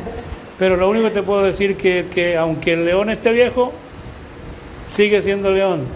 Pero 0.58 0.76
lo 0.76 0.88
único 0.88 1.06
que 1.06 1.14
te 1.14 1.22
puedo 1.22 1.42
decir 1.42 1.76
que, 1.76 2.06
que 2.12 2.36
aunque 2.36 2.74
el 2.74 2.84
león 2.84 3.10
esté 3.10 3.32
viejo, 3.32 3.72
sigue 4.86 5.20
siendo 5.22 5.50
león 5.50 5.86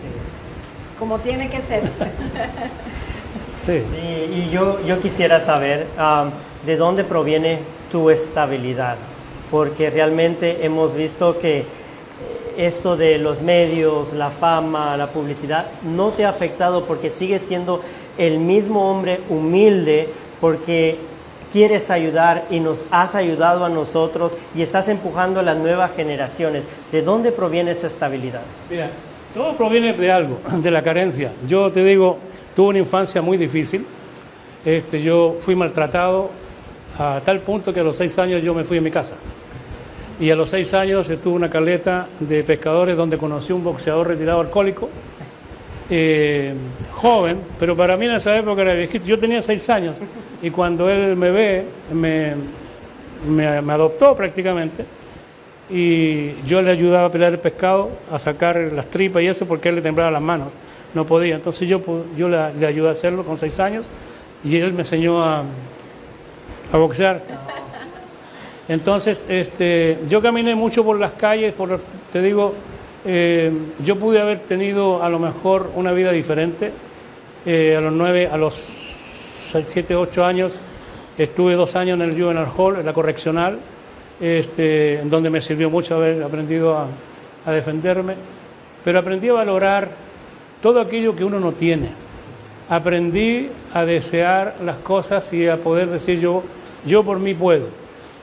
como 0.99 1.19
tiene 1.19 1.49
que 1.51 1.61
ser. 1.61 1.83
sí. 3.65 3.81
sí, 3.81 3.97
y 4.35 4.51
yo, 4.51 4.85
yo 4.87 5.01
quisiera 5.01 5.41
saber 5.41 5.87
um, 5.99 6.31
de 6.65 6.77
dónde 6.77 7.05
proviene 7.05 7.61
tu 7.91 8.11
estabilidad, 8.11 8.97
porque 9.51 9.91
realmente 9.91 10.65
hemos 10.65 10.95
visto 10.95 11.39
que 11.39 11.65
esto 12.57 12.97
de 12.97 13.19
los 13.19 13.43
medios, 13.43 14.13
la 14.13 14.31
fama, 14.31 14.97
la 14.97 15.09
publicidad, 15.09 15.67
no 15.83 16.11
te 16.11 16.25
ha 16.25 16.31
afectado 16.31 16.85
porque 16.85 17.11
sigues 17.11 17.43
siendo 17.43 17.83
el 18.19 18.39
mismo 18.39 18.91
hombre 18.91 19.21
humilde, 19.29 20.09
porque 20.41 20.99
quieres 21.53 21.91
ayudar 21.91 22.45
y 22.51 22.61
nos 22.61 22.85
has 22.91 23.15
ayudado 23.15 23.65
a 23.65 23.69
nosotros 23.69 24.37
y 24.55 24.63
estás 24.63 24.89
empujando 24.89 25.41
a 25.41 25.43
las 25.43 25.57
nuevas 25.57 25.93
generaciones. 25.95 26.65
¿De 26.93 27.03
dónde 27.03 27.33
proviene 27.33 27.73
esa 27.73 27.87
estabilidad? 27.87 28.43
Mira, 28.71 28.91
todo 29.37 29.55
proviene 29.55 29.92
de 29.92 30.11
algo, 30.11 30.40
de 30.62 30.70
la 30.70 30.83
carencia. 30.83 31.31
Yo 31.46 31.70
te 31.70 31.85
digo, 31.85 32.18
tuve 32.57 32.68
una 32.68 32.79
infancia 32.79 33.20
muy 33.20 33.37
difícil. 33.37 33.85
Este, 34.64 35.03
yo 35.03 35.37
fui 35.38 35.55
maltratado 35.55 36.31
a 36.99 37.20
tal 37.22 37.40
punto 37.40 37.72
que 37.72 37.81
a 37.81 37.85
los 37.85 37.96
seis 37.96 38.18
años 38.18 38.42
yo 38.42 38.55
me 38.55 38.64
fui 38.64 38.79
a 38.79 38.81
mi 38.81 38.90
casa. 38.90 39.14
Y 40.18 40.31
a 40.31 40.37
los 40.37 40.49
seis 40.49 40.72
años 40.72 41.11
estuve 41.11 41.33
en 41.33 41.37
una 41.37 41.51
caleta 41.51 42.09
de 42.18 42.42
pescadores 42.42 42.96
donde 42.96 43.18
conocí 43.18 43.53
un 43.53 43.62
boxeador 43.62 44.09
retirado 44.09 44.40
alcohólico, 44.40 44.88
eh, 45.90 46.55
joven, 46.92 47.38
pero 47.61 47.77
para 47.77 47.99
mí 47.99 48.07
en 48.07 48.12
esa 48.12 48.35
época 48.38 48.62
era 48.62 48.72
viejito. 48.72 49.05
Yo 49.05 49.18
tenía 49.18 49.42
seis 49.42 49.68
años 49.68 50.01
y 50.40 50.49
cuando 50.49 50.88
él 50.88 51.14
me 51.14 51.31
ve, 51.31 51.64
me, 51.92 52.33
me 53.29 53.72
adoptó 53.72 54.16
prácticamente 54.16 54.87
y 55.69 56.41
yo 56.47 56.63
le 56.63 56.71
ayudaba 56.71 57.07
a 57.07 57.11
pelar 57.11 57.33
el 57.33 57.39
pescado, 57.39 57.91
a 58.13 58.19
sacar 58.19 58.57
las 58.73 58.87
tripas 58.87 59.23
y 59.23 59.27
eso 59.27 59.47
porque 59.47 59.69
él 59.69 59.77
le 59.77 59.83
temblaba 59.83 60.11
las 60.11 60.23
manos, 60.23 60.53
no 60.95 61.07
podía. 61.07 61.35
Entonces 61.35 61.69
yo, 61.69 61.81
yo 62.17 62.29
le, 62.29 62.67
ayudé 62.67 62.89
a 62.89 62.93
hacerlo 62.93 63.25
con 63.25 63.39
seis 63.39 63.59
años 63.61 63.87
y 64.45 64.57
él 64.57 64.73
me 64.73 64.81
enseñó 64.81 65.23
a, 65.23 65.43
a 66.73 66.77
boxear. 66.77 67.23
Entonces 68.69 69.25
este, 69.29 69.99
yo 70.09 70.21
caminé 70.23 70.55
mucho 70.55 70.85
por 70.85 70.99
las 70.99 71.13
calles, 71.13 71.53
por, 71.53 71.81
te 72.13 72.23
digo, 72.23 72.55
eh, 73.05 73.53
yo 73.85 73.97
pude 73.97 74.21
haber 74.21 74.41
tenido 74.41 75.03
a 75.03 75.09
lo 75.09 75.21
mejor 75.21 75.71
una 75.77 75.93
vida 75.93 76.11
diferente. 76.11 76.73
Eh, 77.49 77.77
a 77.77 77.81
los 77.81 77.93
nueve, 77.93 78.29
a 78.31 78.37
los 78.37 78.55
siete, 78.55 79.95
ocho 79.95 80.25
años, 80.25 80.51
estuve 81.17 81.55
dos 81.55 81.77
años 81.77 82.01
en 82.01 82.11
el 82.11 82.21
Juvenile 82.21 82.49
Hall, 82.57 82.81
en 82.81 82.87
la 82.87 82.93
correccional, 82.93 83.61
este, 84.21 85.03
donde 85.05 85.31
me 85.31 85.41
sirvió 85.41 85.71
mucho 85.71 85.97
haber 85.97 86.23
aprendido 86.23 86.77
a, 86.77 86.87
a 87.45 87.53
defenderme, 87.53 88.15
pero 88.85 88.99
aprendí 88.99 89.29
a 89.29 89.35
valorar 89.35 89.89
todo 90.61 90.81
aquello 90.81 91.15
que 91.15 91.25
uno 91.25 91.41
no 91.41 91.53
tiene. 91.53 91.91
Aprendí 92.69 93.49
a 93.73 93.85
desear 93.85 94.57
las 94.65 94.77
cosas 94.79 95.33
y 95.33 95.47
a 95.47 95.57
poder 95.57 95.89
decir 95.89 96.19
yo, 96.19 96.43
yo 96.85 97.05
por 97.05 97.19
mí 97.19 97.35
puedo. 97.35 97.69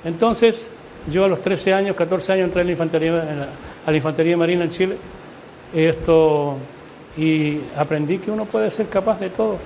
Entonces, 0.04 0.72
yo 1.12 1.26
a 1.26 1.28
los 1.28 1.42
13 1.42 1.74
años, 1.74 1.96
14 1.96 2.34
años 2.34 2.46
entré 2.46 2.62
en 2.62 2.68
la 2.68 2.72
infantería, 2.74 3.48
a 3.86 3.92
la 3.92 3.98
infantería 3.98 4.38
marina 4.38 4.64
en 4.64 4.70
Chile, 4.70 4.98
esto, 5.74 6.58
y 7.18 7.60
aprendí 7.78 8.18
que 8.20 8.32
uno 8.32 8.46
puede 8.46 8.72
ser 8.72 8.88
capaz 8.88 9.20
de 9.20 9.30
todo. 9.30 9.58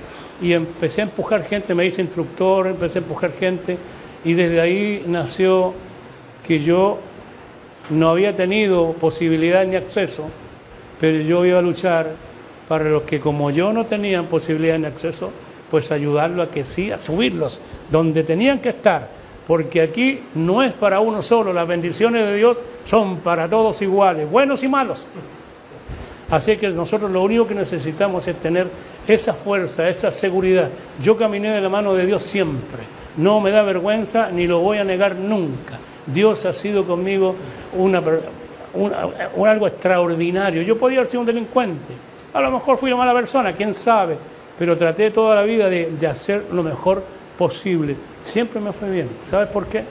Y 0.42 0.54
empecé 0.54 1.02
a 1.02 1.06
empujar 1.06 1.44
gente, 1.44 1.74
me 1.74 1.86
hice 1.86 2.02
instructor, 2.02 2.68
empecé 2.68 3.00
a 3.00 3.02
empujar 3.02 3.32
gente, 3.32 3.78
y 4.24 4.34
desde 4.34 4.62
ahí 4.62 5.04
nació 5.08 5.74
que 6.48 6.62
yo 6.62 7.00
no 7.90 8.10
había 8.10 8.36
tenido 8.36 8.94
posibilidad 8.94 9.66
ni 9.66 9.76
acceso, 9.76 10.30
pero 11.00 11.22
yo 11.22 11.46
iba 11.46 11.60
a 11.60 11.62
luchar 11.62 12.08
para 12.68 12.86
los 12.86 13.04
que 13.04 13.20
como 13.20 13.52
yo 13.52 13.72
no 13.72 13.86
tenían 13.86 14.26
posibilidad 14.26 14.80
ni 14.80 14.86
acceso, 14.86 15.32
pues 15.70 15.92
ayudarlo 15.92 16.42
a 16.42 16.50
que 16.50 16.64
sí, 16.64 16.92
a 16.92 16.98
subirlos 16.98 17.60
donde 17.92 18.24
tenían 18.24 18.60
que 18.60 18.70
estar, 18.70 19.10
porque 19.46 19.82
aquí 19.82 20.20
no 20.36 20.64
es 20.64 20.74
para 20.74 21.00
uno 21.00 21.22
solo, 21.22 21.54
las 21.54 21.68
bendiciones 21.68 22.26
de 22.26 22.36
Dios 22.36 22.58
son 22.86 23.18
para 23.18 23.50
todos 23.50 23.82
iguales, 23.82 24.30
buenos 24.30 24.64
y 24.64 24.68
malos. 24.68 25.06
Así 26.30 26.58
que 26.58 26.70
nosotros 26.70 27.10
lo 27.10 27.24
único 27.24 27.48
que 27.48 27.56
necesitamos 27.56 28.28
es 28.28 28.38
tener 28.38 28.68
esa 29.08 29.34
fuerza, 29.34 29.88
esa 29.88 30.12
seguridad. 30.12 30.70
Yo 31.02 31.16
caminé 31.16 31.52
de 31.52 31.62
la 31.62 31.70
mano 31.70 31.94
de 31.94 32.06
Dios 32.06 32.24
siempre, 32.24 32.80
no 33.16 33.40
me 33.40 33.52
da 33.52 33.64
vergüenza 33.64 34.30
ni 34.30 34.46
lo 34.46 34.60
voy 34.60 34.78
a 34.78 34.84
negar 34.84 35.16
nunca 35.16 35.80
Dios 36.08 36.46
ha 36.46 36.54
sido 36.54 36.86
conmigo 36.86 37.36
una, 37.74 38.02
un 39.36 39.48
algo 39.48 39.68
extraordinario. 39.68 40.62
Yo 40.62 40.78
podía 40.78 41.00
haber 41.00 41.10
sido 41.10 41.22
un 41.22 41.28
delincuente, 41.28 41.94
a 42.34 42.42
lo 42.42 42.52
mejor 42.52 42.78
fui 42.78 42.92
una 42.92 42.98
mala 42.98 43.14
persona, 43.14 43.54
quién 43.54 43.74
sabe, 43.74 44.18
pero 44.58 44.78
traté 44.78 45.12
toda 45.12 45.36
la 45.36 45.44
vida 45.44 45.70
de, 45.70 45.92
de 45.92 46.08
hacer 46.08 46.46
lo 46.52 46.64
mejor 46.64 47.04
posible. 47.38 47.96
Siempre 48.26 48.60
me 48.60 48.74
fue 48.74 48.90
bien. 48.90 49.10
¿Sabes 49.30 49.50
por 49.50 49.68
qué? 49.68 49.84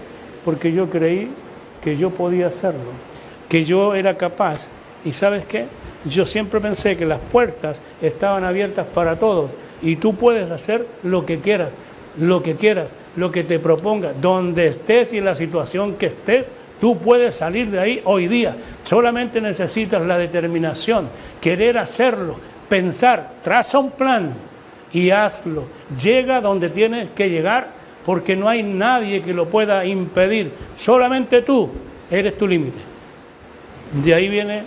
Porque 0.44 0.72
yo 0.72 0.88
creí 0.88 1.30
que 1.82 1.96
yo 1.96 2.10
podía 2.10 2.48
hacerlo, 2.48 2.90
que 3.48 3.64
yo 3.64 3.94
era 3.94 4.16
capaz. 4.16 4.68
¿Y 5.04 5.12
sabes 5.12 5.44
qué? 5.44 5.66
Yo 6.04 6.26
siempre 6.26 6.60
pensé 6.60 6.96
que 6.96 7.06
las 7.06 7.18
puertas 7.18 7.80
estaban 8.02 8.44
abiertas 8.44 8.86
para 8.86 9.16
todos 9.16 9.50
y 9.82 9.96
tú 9.96 10.14
puedes 10.14 10.50
hacer 10.50 10.86
lo 11.02 11.26
que 11.26 11.38
quieras, 11.38 11.74
lo 12.20 12.42
que 12.42 12.56
quieras, 12.56 12.94
lo 13.16 13.30
que 13.30 13.44
te 13.44 13.58
proponga, 13.58 14.12
donde 14.20 14.68
estés 14.68 15.12
y 15.12 15.18
en 15.18 15.24
la 15.24 15.34
situación 15.34 15.94
que 15.96 16.06
estés, 16.06 16.50
Tú 16.80 16.98
puedes 16.98 17.34
salir 17.34 17.70
de 17.70 17.80
ahí 17.80 18.02
hoy 18.04 18.28
día. 18.28 18.54
Solamente 18.84 19.40
necesitas 19.40 20.02
la 20.02 20.18
determinación, 20.18 21.08
querer 21.40 21.78
hacerlo, 21.78 22.36
pensar, 22.68 23.30
traza 23.42 23.78
un 23.78 23.90
plan 23.92 24.34
y 24.92 25.10
hazlo. 25.10 25.64
Llega 26.00 26.40
donde 26.40 26.68
tienes 26.68 27.08
que 27.10 27.30
llegar 27.30 27.68
porque 28.04 28.36
no 28.36 28.48
hay 28.48 28.62
nadie 28.62 29.22
que 29.22 29.32
lo 29.32 29.46
pueda 29.46 29.84
impedir. 29.86 30.52
Solamente 30.76 31.42
tú 31.42 31.70
eres 32.10 32.36
tu 32.36 32.46
límite. 32.46 32.78
De 34.04 34.14
ahí 34.14 34.28
viene 34.28 34.64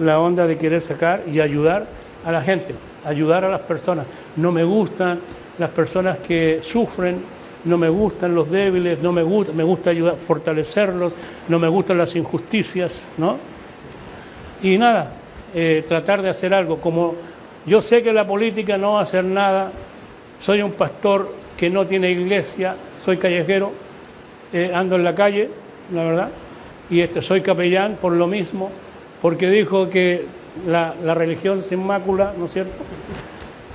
la 0.00 0.18
onda 0.18 0.46
de 0.46 0.58
querer 0.58 0.82
sacar 0.82 1.22
y 1.30 1.40
ayudar 1.40 1.86
a 2.24 2.32
la 2.32 2.42
gente, 2.42 2.74
ayudar 3.04 3.44
a 3.44 3.48
las 3.48 3.60
personas. 3.60 4.04
No 4.34 4.50
me 4.50 4.64
gustan 4.64 5.20
las 5.58 5.70
personas 5.70 6.18
que 6.18 6.60
sufren 6.62 7.20
no 7.64 7.76
me 7.76 7.88
gustan 7.88 8.34
los 8.34 8.50
débiles, 8.50 9.00
no 9.00 9.12
me 9.12 9.22
gusta, 9.22 9.52
me 9.52 9.64
gusta 9.64 9.90
ayudar, 9.90 10.16
fortalecerlos, 10.16 11.14
no 11.48 11.58
me 11.58 11.68
gustan 11.68 11.98
las 11.98 12.14
injusticias, 12.16 13.08
¿no? 13.18 13.36
Y 14.62 14.78
nada, 14.78 15.12
eh, 15.54 15.84
tratar 15.86 16.22
de 16.22 16.30
hacer 16.30 16.54
algo. 16.54 16.80
Como 16.80 17.14
yo 17.66 17.82
sé 17.82 18.02
que 18.02 18.12
la 18.12 18.26
política 18.26 18.78
no 18.78 18.94
va 18.94 19.00
a 19.00 19.02
hacer 19.02 19.24
nada, 19.24 19.72
soy 20.40 20.62
un 20.62 20.72
pastor 20.72 21.34
que 21.56 21.68
no 21.68 21.86
tiene 21.86 22.10
iglesia, 22.10 22.76
soy 23.04 23.16
callejero, 23.16 23.72
eh, 24.52 24.70
ando 24.72 24.96
en 24.96 25.04
la 25.04 25.14
calle, 25.14 25.50
la 25.92 26.04
verdad, 26.04 26.28
y 26.88 27.00
este, 27.00 27.20
soy 27.20 27.40
capellán 27.40 27.96
por 28.00 28.12
lo 28.12 28.26
mismo, 28.26 28.70
porque 29.20 29.50
dijo 29.50 29.90
que 29.90 30.24
la, 30.66 30.94
la 31.04 31.14
religión 31.14 31.60
sin 31.60 31.84
mácula, 31.84 32.32
¿no 32.38 32.44
es 32.44 32.52
cierto? 32.52 32.78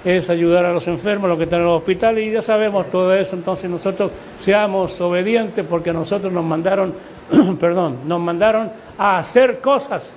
Es 0.04 0.30
ayudar 0.30 0.66
a 0.66 0.74
los 0.74 0.88
enfermos, 0.88 1.30
los 1.30 1.38
que 1.38 1.46
están 1.46 1.60
en 1.60 1.66
los 1.66 1.78
hospitales, 1.78 2.26
y 2.26 2.32
ya 2.32 2.42
sabemos 2.42 2.90
todo 2.92 3.14
eso, 3.16 3.36
entonces 3.36 3.70
nosotros 3.70 4.12
seamos 4.38 5.00
obedientes 5.00 5.66
porque 5.68 5.94
nosotros 5.94 6.32
nos 6.32 6.44
mandaron, 6.44 6.94
perdón, 7.60 8.00
nos 8.06 8.20
mandaron 8.20 8.72
a 8.98 9.18
hacer 9.18 9.60
cosas, 9.60 10.14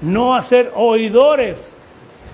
no 0.00 0.34
a 0.34 0.42
ser 0.42 0.72
oidores, 0.74 1.76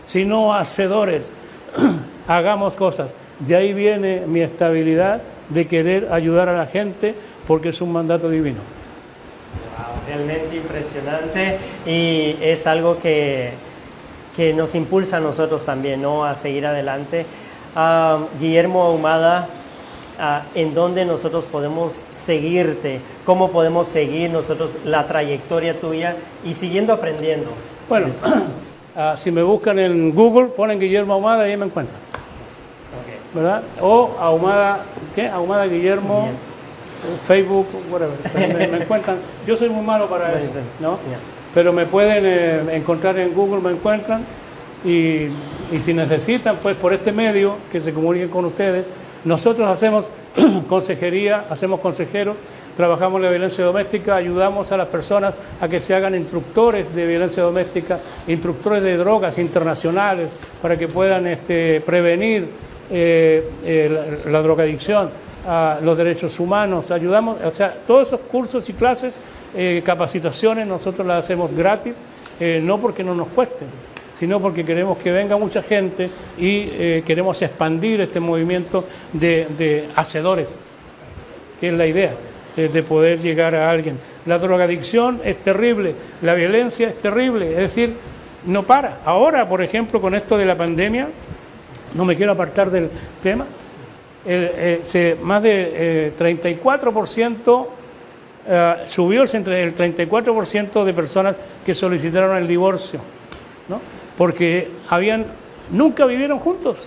sino 0.06 0.54
hacedores. 0.54 1.30
Hagamos 2.28 2.76
cosas. 2.76 3.14
De 3.38 3.56
ahí 3.56 3.72
viene 3.72 4.22
mi 4.26 4.40
estabilidad 4.40 5.22
de 5.48 5.66
querer 5.66 6.08
ayudar 6.12 6.48
a 6.48 6.56
la 6.56 6.66
gente 6.66 7.14
porque 7.46 7.70
es 7.70 7.80
un 7.80 7.92
mandato 7.92 8.30
divino. 8.30 8.60
realmente 10.06 10.56
impresionante 10.56 11.58
y 11.86 12.36
es 12.40 12.66
algo 12.66 12.98
que 12.98 13.52
que 14.34 14.52
nos 14.52 14.74
impulsa 14.74 15.18
a 15.18 15.20
nosotros 15.20 15.64
también 15.64 16.02
¿no? 16.02 16.24
a 16.24 16.34
seguir 16.34 16.66
adelante. 16.66 17.26
Guillermo 18.38 18.82
Ahumada, 18.82 19.46
¿en 20.54 20.74
dónde 20.74 21.04
nosotros 21.04 21.44
podemos 21.44 22.06
seguirte? 22.10 23.00
¿Cómo 23.24 23.50
podemos 23.50 23.88
seguir 23.88 24.30
nosotros 24.30 24.72
la 24.84 25.06
trayectoria 25.06 25.80
tuya 25.80 26.16
y 26.44 26.54
siguiendo 26.54 26.92
aprendiendo? 26.92 27.50
Bueno, 27.88 28.08
ah, 28.96 29.14
si 29.16 29.30
me 29.30 29.42
buscan 29.42 29.78
en 29.78 30.14
Google, 30.14 30.46
ponen 30.48 30.78
Guillermo 30.78 31.14
Ahumada 31.14 31.46
y 31.48 31.52
ahí 31.52 31.56
me 31.56 31.66
encuentran. 31.66 31.98
¿Verdad? 33.34 33.62
O 33.80 34.16
Ahumada, 34.20 34.84
¿qué? 35.14 35.26
Ahumada 35.26 35.66
Guillermo. 35.66 36.28
Facebook, 37.26 37.66
whatever. 37.90 38.16
Me, 38.34 38.78
encuentran. 38.78 39.18
Yo 39.46 39.56
soy 39.56 39.68
muy 39.68 39.84
malo 39.84 40.08
para 40.08 40.32
eso, 40.38 40.50
¿no? 40.80 40.98
Pero 41.54 41.72
me 41.72 41.86
pueden 41.86 42.24
eh, 42.26 42.76
encontrar 42.76 43.18
en 43.18 43.32
Google, 43.32 43.60
me 43.60 43.70
encuentran. 43.70 44.24
Y, 44.84 45.28
si 45.78 45.94
necesitan, 45.94 46.56
pues 46.62 46.76
por 46.76 46.92
este 46.92 47.10
medio 47.10 47.56
que 47.72 47.80
se 47.80 47.92
comuniquen 47.92 48.28
con 48.28 48.44
ustedes, 48.44 48.84
nosotros 49.24 49.68
hacemos 49.68 50.06
consejería, 50.68 51.46
hacemos 51.48 51.80
consejeros, 51.80 52.36
trabajamos 52.76 53.20
la 53.20 53.30
violencia 53.30 53.64
doméstica, 53.64 54.16
ayudamos 54.16 54.70
a 54.72 54.76
las 54.76 54.88
personas 54.88 55.34
a 55.60 55.68
que 55.68 55.80
se 55.80 55.94
hagan 55.94 56.14
instructores 56.14 56.94
de 56.94 57.06
violencia 57.06 57.42
doméstica, 57.42 57.98
instructores 58.28 58.82
de 58.82 58.96
drogas 58.96 59.38
internacionales, 59.38 60.28
para 60.60 60.76
que 60.76 60.86
puedan 60.86 61.26
este, 61.26 61.80
prevenir 61.80 62.46
eh, 62.90 63.48
eh, 63.64 64.20
la, 64.26 64.30
la 64.30 64.42
drogadicción, 64.42 65.08
a 65.46 65.78
los 65.82 65.96
derechos 65.96 66.40
humanos, 66.40 66.90
ayudamos, 66.90 67.38
o 67.44 67.50
sea, 67.50 67.74
todos 67.86 68.08
esos 68.08 68.20
cursos 68.20 68.68
y 68.68 68.72
clases 68.72 69.14
eh, 69.56 69.82
capacitaciones 69.84 70.66
nosotros 70.66 71.06
las 71.06 71.24
hacemos 71.24 71.52
gratis, 71.52 71.96
eh, 72.40 72.60
no 72.60 72.80
porque 72.80 73.04
no 73.04 73.14
nos 73.14 73.28
cuesten, 73.28 73.68
sino 74.18 74.40
porque 74.40 74.64
queremos 74.64 74.98
que 74.98 75.12
venga 75.12 75.36
mucha 75.36 75.62
gente 75.62 76.10
y 76.36 76.68
eh, 76.72 77.04
queremos 77.06 77.40
expandir 77.40 78.00
este 78.00 78.18
movimiento 78.18 78.84
de, 79.12 79.88
hacedores, 79.94 80.58
que 81.60 81.68
es 81.68 81.74
la 81.74 81.86
idea, 81.86 82.14
de, 82.56 82.82
poder 82.82 83.20
llegar 83.20 83.54
a 83.54 83.70
alguien. 83.70 83.96
La 84.26 84.38
drogadicción 84.38 85.20
es 85.24 85.38
terrible, 85.38 85.94
la 86.20 86.34
violencia 86.34 86.88
es 86.88 86.96
terrible, 86.96 87.52
es 87.52 87.58
decir, 87.58 87.94
no 88.46 88.64
para. 88.64 88.98
Ahora, 89.04 89.48
por 89.48 89.62
ejemplo, 89.62 90.00
con 90.00 90.16
esto 90.16 90.36
de 90.36 90.46
la 90.46 90.56
pandemia, 90.56 91.06
no 91.94 92.04
me 92.04 92.16
quiero 92.16 92.32
apartar 92.32 92.72
del 92.72 92.90
tema, 93.22 93.46
más 95.22 95.42
de 95.44 96.12
34% 96.18 97.66
eh, 98.46 98.74
subió 98.86 99.22
el, 99.22 99.28
el 99.28 99.76
34% 99.76 100.84
de 100.84 100.92
personas 100.92 101.36
que 101.64 101.74
solicitaron 101.74 102.36
el 102.36 102.46
divorcio, 102.46 103.00
¿no? 103.68 103.80
porque 104.18 104.70
habían, 104.88 105.24
nunca 105.70 106.04
vivieron 106.06 106.38
juntos, 106.38 106.86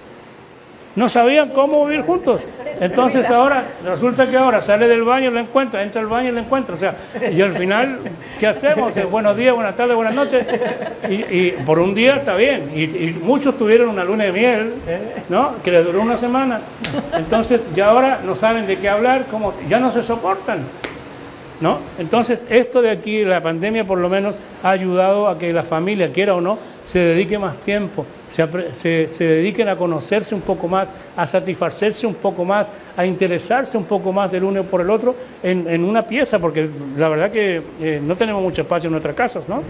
no 0.98 1.10
sabían 1.10 1.50
cómo 1.50 1.86
vivir 1.86 2.04
juntos. 2.04 2.42
Entonces 2.80 3.30
ahora, 3.30 3.66
resulta 3.86 4.28
que 4.28 4.36
ahora 4.36 4.64
sale 4.64 4.88
del 4.88 5.04
baño 5.04 5.30
y 5.30 5.34
lo 5.34 5.40
encuentra, 5.40 5.84
entra 5.84 6.02
al 6.02 6.08
baño 6.08 6.30
y 6.30 6.32
lo 6.32 6.40
encuentra. 6.40 6.74
O 6.74 6.78
sea, 6.78 6.96
y 7.32 7.40
al 7.40 7.54
final, 7.54 8.00
¿qué 8.40 8.48
hacemos? 8.48 8.94
buenos 9.12 9.38
días, 9.38 9.54
buenas 9.54 9.76
tardes, 9.76 9.96
buenas 9.96 10.16
noches. 10.16 10.46
Y, 11.08 11.52
por 11.52 11.78
un 11.78 11.94
día 11.94 12.16
está 12.16 12.36
bien. 12.36 12.72
Y, 12.74 12.84
y, 12.84 13.20
muchos 13.24 13.58
tuvieron 13.60 13.90
una 13.90 14.04
luna 14.04 14.24
de 14.24 14.32
miel, 14.32 14.74
¿no? 15.30 15.56
Que 15.64 15.70
les 15.70 15.86
duró 15.86 16.02
una 16.02 16.18
semana. 16.18 16.62
Entonces 17.16 17.62
ya 17.76 17.90
ahora 17.90 18.20
no 18.26 18.36
saben 18.36 18.66
de 18.66 18.78
qué 18.78 18.90
hablar, 18.90 19.26
como 19.30 19.54
ya 19.70 19.80
no 19.80 19.92
se 19.92 20.02
soportan. 20.02 20.62
¿No? 21.60 21.80
Entonces, 21.98 22.42
esto 22.50 22.82
de 22.82 22.90
aquí, 22.90 23.24
la 23.24 23.42
pandemia 23.42 23.86
por 23.86 23.98
lo 23.98 24.10
menos 24.10 24.36
ha 24.64 24.72
ayudado 24.72 25.28
a 25.28 25.38
que 25.38 25.52
la 25.54 25.64
familia, 25.64 26.12
quiera 26.12 26.36
o 26.36 26.42
no, 26.42 26.58
se 26.84 27.00
dedique 27.00 27.38
más 27.38 27.58
tiempo, 27.58 28.06
se, 28.32 29.08
se, 29.08 29.24
dediquen 29.24 29.68
a 29.68 29.76
conocerse 29.76 30.36
un 30.36 30.42
poco 30.42 30.68
más, 30.68 30.88
a 31.16 31.28
satisfacerse 31.28 32.06
un 32.06 32.16
poco 32.16 32.46
más, 32.46 32.68
a 32.96 33.06
interesarse 33.06 33.78
un 33.78 33.86
poco 33.86 34.14
más 34.14 34.32
del 34.32 34.44
uno 34.44 34.64
por 34.64 34.82
el 34.82 34.90
otro 34.90 35.16
en, 35.44 35.84
una 35.84 36.04
pieza, 36.04 36.40
porque 36.40 36.70
la 36.98 37.10
verdad 37.10 37.32
que 37.32 37.62
eh, 37.82 38.02
no 38.04 38.16
tenemos 38.16 38.42
mucho 38.42 38.62
espacio 38.62 38.88
en 38.88 38.92
nuestras 38.92 39.16
casas, 39.16 39.50
¿no? 39.50 39.64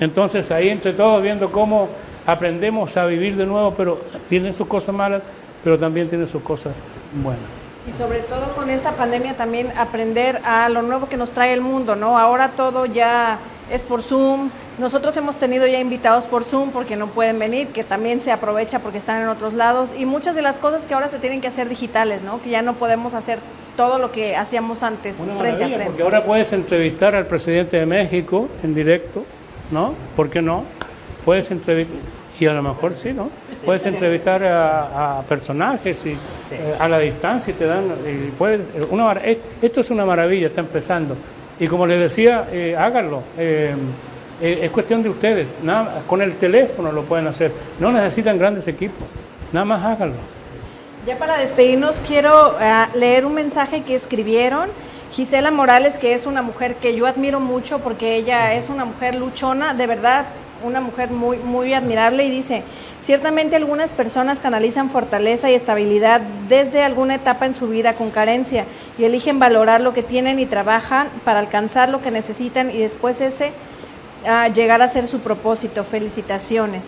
Entonces, 0.00 0.50
ahí 0.50 0.68
entre 0.68 0.92
todos 0.92 1.22
viendo 1.22 1.50
cómo 1.50 1.88
aprendemos 2.26 2.96
a 2.96 3.06
vivir 3.06 3.36
de 3.36 3.46
nuevo, 3.46 3.74
pero 3.76 4.00
tiene 4.28 4.52
sus 4.52 4.66
cosas 4.66 4.94
malas, 4.94 5.22
pero 5.62 5.78
también 5.78 6.08
tiene 6.08 6.26
sus 6.26 6.42
cosas 6.42 6.72
buenas. 7.22 7.55
Y 7.88 7.92
sobre 7.92 8.20
todo 8.20 8.48
con 8.54 8.68
esta 8.68 8.92
pandemia 8.92 9.34
también 9.34 9.72
aprender 9.76 10.40
a 10.44 10.68
lo 10.68 10.82
nuevo 10.82 11.08
que 11.08 11.16
nos 11.16 11.30
trae 11.30 11.52
el 11.52 11.60
mundo, 11.60 11.94
¿no? 11.94 12.18
Ahora 12.18 12.50
todo 12.50 12.86
ya 12.86 13.38
es 13.70 13.82
por 13.82 14.02
Zoom. 14.02 14.50
Nosotros 14.78 15.16
hemos 15.16 15.36
tenido 15.36 15.66
ya 15.66 15.78
invitados 15.78 16.24
por 16.26 16.44
Zoom 16.44 16.70
porque 16.70 16.96
no 16.96 17.08
pueden 17.08 17.38
venir, 17.38 17.68
que 17.68 17.84
también 17.84 18.20
se 18.20 18.32
aprovecha 18.32 18.80
porque 18.80 18.98
están 18.98 19.22
en 19.22 19.28
otros 19.28 19.54
lados. 19.54 19.94
Y 19.96 20.04
muchas 20.04 20.34
de 20.34 20.42
las 20.42 20.58
cosas 20.58 20.84
que 20.84 20.94
ahora 20.94 21.08
se 21.08 21.18
tienen 21.18 21.40
que 21.40 21.48
hacer 21.48 21.68
digitales, 21.68 22.22
¿no? 22.22 22.42
Que 22.42 22.50
ya 22.50 22.62
no 22.62 22.74
podemos 22.74 23.14
hacer 23.14 23.38
todo 23.76 23.98
lo 23.98 24.10
que 24.10 24.36
hacíamos 24.36 24.82
antes 24.82 25.16
frente 25.16 25.64
a 25.64 25.68
frente. 25.68 25.84
Porque 25.86 26.02
ahora 26.02 26.24
puedes 26.24 26.52
entrevistar 26.52 27.14
al 27.14 27.26
presidente 27.26 27.76
de 27.78 27.86
México 27.86 28.48
en 28.62 28.74
directo, 28.74 29.24
¿no? 29.70 29.94
¿Por 30.16 30.30
qué 30.30 30.42
no? 30.42 30.64
Puedes 31.24 31.50
entrevistar, 31.50 31.96
y 32.38 32.46
a 32.46 32.52
lo 32.52 32.62
mejor 32.62 32.94
sí, 32.94 33.12
¿no? 33.12 33.30
Puedes 33.64 33.84
entrevistar 33.86 34.44
a, 34.44 35.22
personajes 35.28 36.04
y 36.04 36.10
eh, 36.10 36.76
a 36.78 36.88
la 36.88 36.98
distancia 36.98 37.50
y 37.50 37.54
te 37.54 37.66
dan, 37.66 37.84
puedes, 38.38 38.60
una, 38.90 39.12
esto 39.12 39.80
es 39.80 39.90
una 39.90 40.04
maravilla, 40.04 40.48
está 40.48 40.60
empezando. 40.60 41.16
Y 41.58 41.66
como 41.66 41.86
les 41.86 41.98
decía, 41.98 42.46
eh, 42.52 42.76
háganlo. 42.78 43.22
Eh, 43.38 43.74
es 44.40 44.70
cuestión 44.70 45.02
de 45.02 45.08
ustedes. 45.08 45.48
Nada, 45.62 46.02
con 46.06 46.20
el 46.20 46.34
teléfono 46.34 46.92
lo 46.92 47.04
pueden 47.04 47.26
hacer. 47.26 47.50
No 47.80 47.90
necesitan 47.90 48.38
grandes 48.38 48.68
equipos. 48.68 49.08
Nada 49.52 49.64
más 49.64 49.82
háganlo. 49.82 50.16
Ya 51.06 51.16
para 51.16 51.38
despedirnos, 51.38 52.00
quiero 52.00 52.54
leer 52.94 53.24
un 53.24 53.32
mensaje 53.32 53.82
que 53.82 53.94
escribieron. 53.94 54.68
Gisela 55.12 55.50
Morales, 55.50 55.96
que 55.96 56.12
es 56.12 56.26
una 56.26 56.42
mujer 56.42 56.74
que 56.74 56.94
yo 56.94 57.06
admiro 57.06 57.40
mucho 57.40 57.78
porque 57.78 58.16
ella 58.16 58.52
es 58.52 58.68
una 58.68 58.84
mujer 58.84 59.14
luchona, 59.14 59.72
de 59.72 59.86
verdad, 59.86 60.26
una 60.62 60.80
mujer 60.80 61.10
muy, 61.10 61.38
muy 61.38 61.74
admirable 61.74 62.24
y 62.24 62.30
dice, 62.30 62.62
ciertamente 63.00 63.56
algunas 63.56 63.92
personas 63.92 64.40
canalizan 64.40 64.90
fortaleza 64.90 65.50
y 65.50 65.54
estabilidad 65.54 66.20
desde 66.48 66.82
alguna 66.82 67.16
etapa 67.16 67.46
en 67.46 67.54
su 67.54 67.68
vida 67.68 67.94
con 67.94 68.10
carencia 68.10 68.64
y 68.98 69.04
eligen 69.04 69.38
valorar 69.38 69.80
lo 69.80 69.92
que 69.92 70.02
tienen 70.02 70.38
y 70.38 70.46
trabajan 70.46 71.08
para 71.24 71.40
alcanzar 71.40 71.88
lo 71.88 72.02
que 72.02 72.10
necesitan 72.10 72.70
y 72.70 72.78
después 72.78 73.20
ese 73.20 73.52
ah, 74.26 74.48
llegar 74.48 74.82
a 74.82 74.88
ser 74.88 75.06
su 75.06 75.20
propósito. 75.20 75.84
Felicitaciones. 75.84 76.84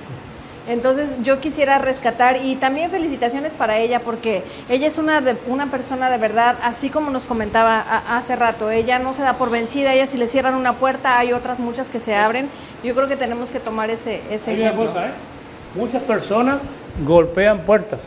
Entonces 0.69 1.15
yo 1.23 1.41
quisiera 1.41 1.79
rescatar 1.79 2.45
y 2.45 2.57
también 2.57 2.91
felicitaciones 2.91 3.55
para 3.55 3.79
ella 3.79 4.01
porque 4.01 4.43
ella 4.69 4.87
es 4.87 4.99
una, 4.99 5.23
de, 5.23 5.35
una 5.47 5.71
persona 5.71 6.11
de 6.11 6.19
verdad, 6.19 6.57
así 6.63 6.91
como 6.91 7.11
nos 7.11 7.25
comentaba 7.25 7.81
hace 8.07 8.37
rato, 8.37 8.71
ella 8.71 8.99
no 8.99 9.15
se 9.15 9.23
da 9.23 9.39
por 9.39 9.49
vencida, 9.49 9.95
ella 9.95 10.07
si 10.07 10.19
le 10.19 10.29
cierran 10.29 10.55
una 10.55 10.75
puerta 10.75 11.19
hay 11.19 11.33
otras 11.33 11.59
muchas 11.59 11.89
que 11.89 11.99
se 12.01 12.15
abren. 12.15 12.51
Yo 12.85 12.95
creo 12.95 13.09
que 13.09 13.17
tenemos 13.17 13.51
que 13.51 13.61
tomar 13.61 13.89
ese, 13.89 14.21
ese 14.31 14.53
ejemplo. 14.53 14.85
¿eh? 14.85 15.11
Muchas 15.75 16.03
personas 16.03 16.61
golpean 17.03 17.61
puertas, 17.61 18.01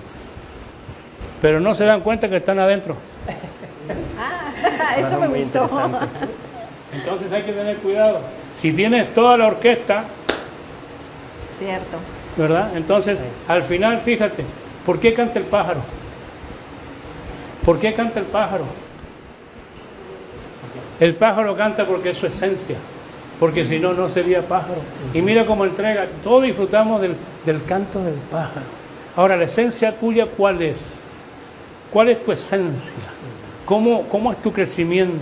pero 1.42 1.60
no 1.60 1.74
se 1.74 1.86
dan 1.86 2.02
cuenta 2.02 2.30
que 2.30 2.38
están 2.38 2.60
adentro. 2.60 2.96
ah, 4.20 4.96
eso 5.00 5.20
me 5.20 5.28
gustó. 5.28 5.62
Entonces 6.94 7.32
hay 7.32 7.42
que 7.42 7.54
tener 7.54 7.78
cuidado. 7.78 8.20
Si 8.54 8.72
tienes 8.72 9.12
toda 9.16 9.36
la 9.36 9.48
orquesta, 9.48 10.04
cierto 11.58 11.98
¿verdad? 12.38 12.76
Entonces, 12.76 13.20
al 13.48 13.64
final, 13.64 14.00
fíjate, 14.00 14.44
¿por 14.86 15.00
qué 15.00 15.14
canta 15.14 15.40
el 15.40 15.46
pájaro? 15.46 15.82
¿Por 17.66 17.80
qué 17.80 17.94
canta 17.94 18.20
el 18.20 18.26
pájaro? 18.26 18.66
El 21.00 21.16
pájaro 21.16 21.56
canta 21.56 21.86
porque 21.86 22.12
es 22.12 22.18
su 22.18 22.28
esencia, 22.28 22.78
porque 23.40 23.66
si 23.66 23.80
no, 23.80 23.94
no 23.94 24.08
sería 24.08 24.48
pájaro. 24.48 24.82
Y 25.14 25.22
mira 25.22 25.46
cómo 25.46 25.66
entrega, 25.66 26.08
todos 26.24 26.44
disfrutamos 26.44 27.02
del, 27.02 27.16
canto 27.66 28.04
del 28.04 28.14
pájaro. 28.14 28.66
Ahora, 29.16 29.36
la 29.36 29.46
esencia 29.46 29.98
tuya, 29.98 30.26
¿cuál 30.26 30.62
es? 30.62 30.98
¿Cuál 31.92 32.10
es 32.10 32.24
tu 32.24 32.32
esencia? 32.32 32.92
¿Cómo, 33.66 34.04
cómo 34.04 34.32
es 34.32 34.42
tu 34.42 34.52
crecimiento? 34.52 35.18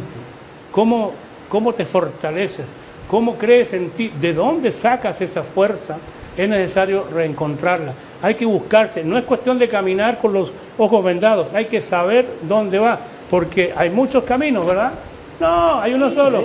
¿Cómo, 0.72 1.14
¿Cómo 1.48 1.74
te 1.74 1.86
fortaleces? 1.86 2.72
¿Cómo 3.10 3.36
crees 3.36 3.74
en 3.74 3.90
ti? 3.90 4.12
¿De 4.22 4.34
dónde 4.34 4.72
sacas 4.72 5.20
esa 5.22 5.44
fuerza? 5.44 5.98
Es 6.40 6.50
necesario 6.50 7.06
reencontrarla. 7.14 7.94
Hay 8.22 8.36
que 8.36 8.46
buscarse, 8.46 9.04
no 9.04 9.18
es 9.18 9.24
cuestión 9.26 9.60
de 9.60 9.68
caminar 9.68 10.18
con 10.20 10.34
los 10.34 10.52
ojos 10.78 11.04
vendados, 11.04 11.54
hay 11.54 11.66
que 11.66 11.82
saber 11.82 12.26
dónde 12.44 12.80
va, 12.80 12.98
porque 13.30 13.74
hay 13.76 13.90
muchos 13.90 14.24
caminos, 14.24 14.66
¿verdad? 14.66 14.92
No, 15.40 15.80
hay 15.80 15.94
uno 15.94 16.10
solo. 16.12 16.44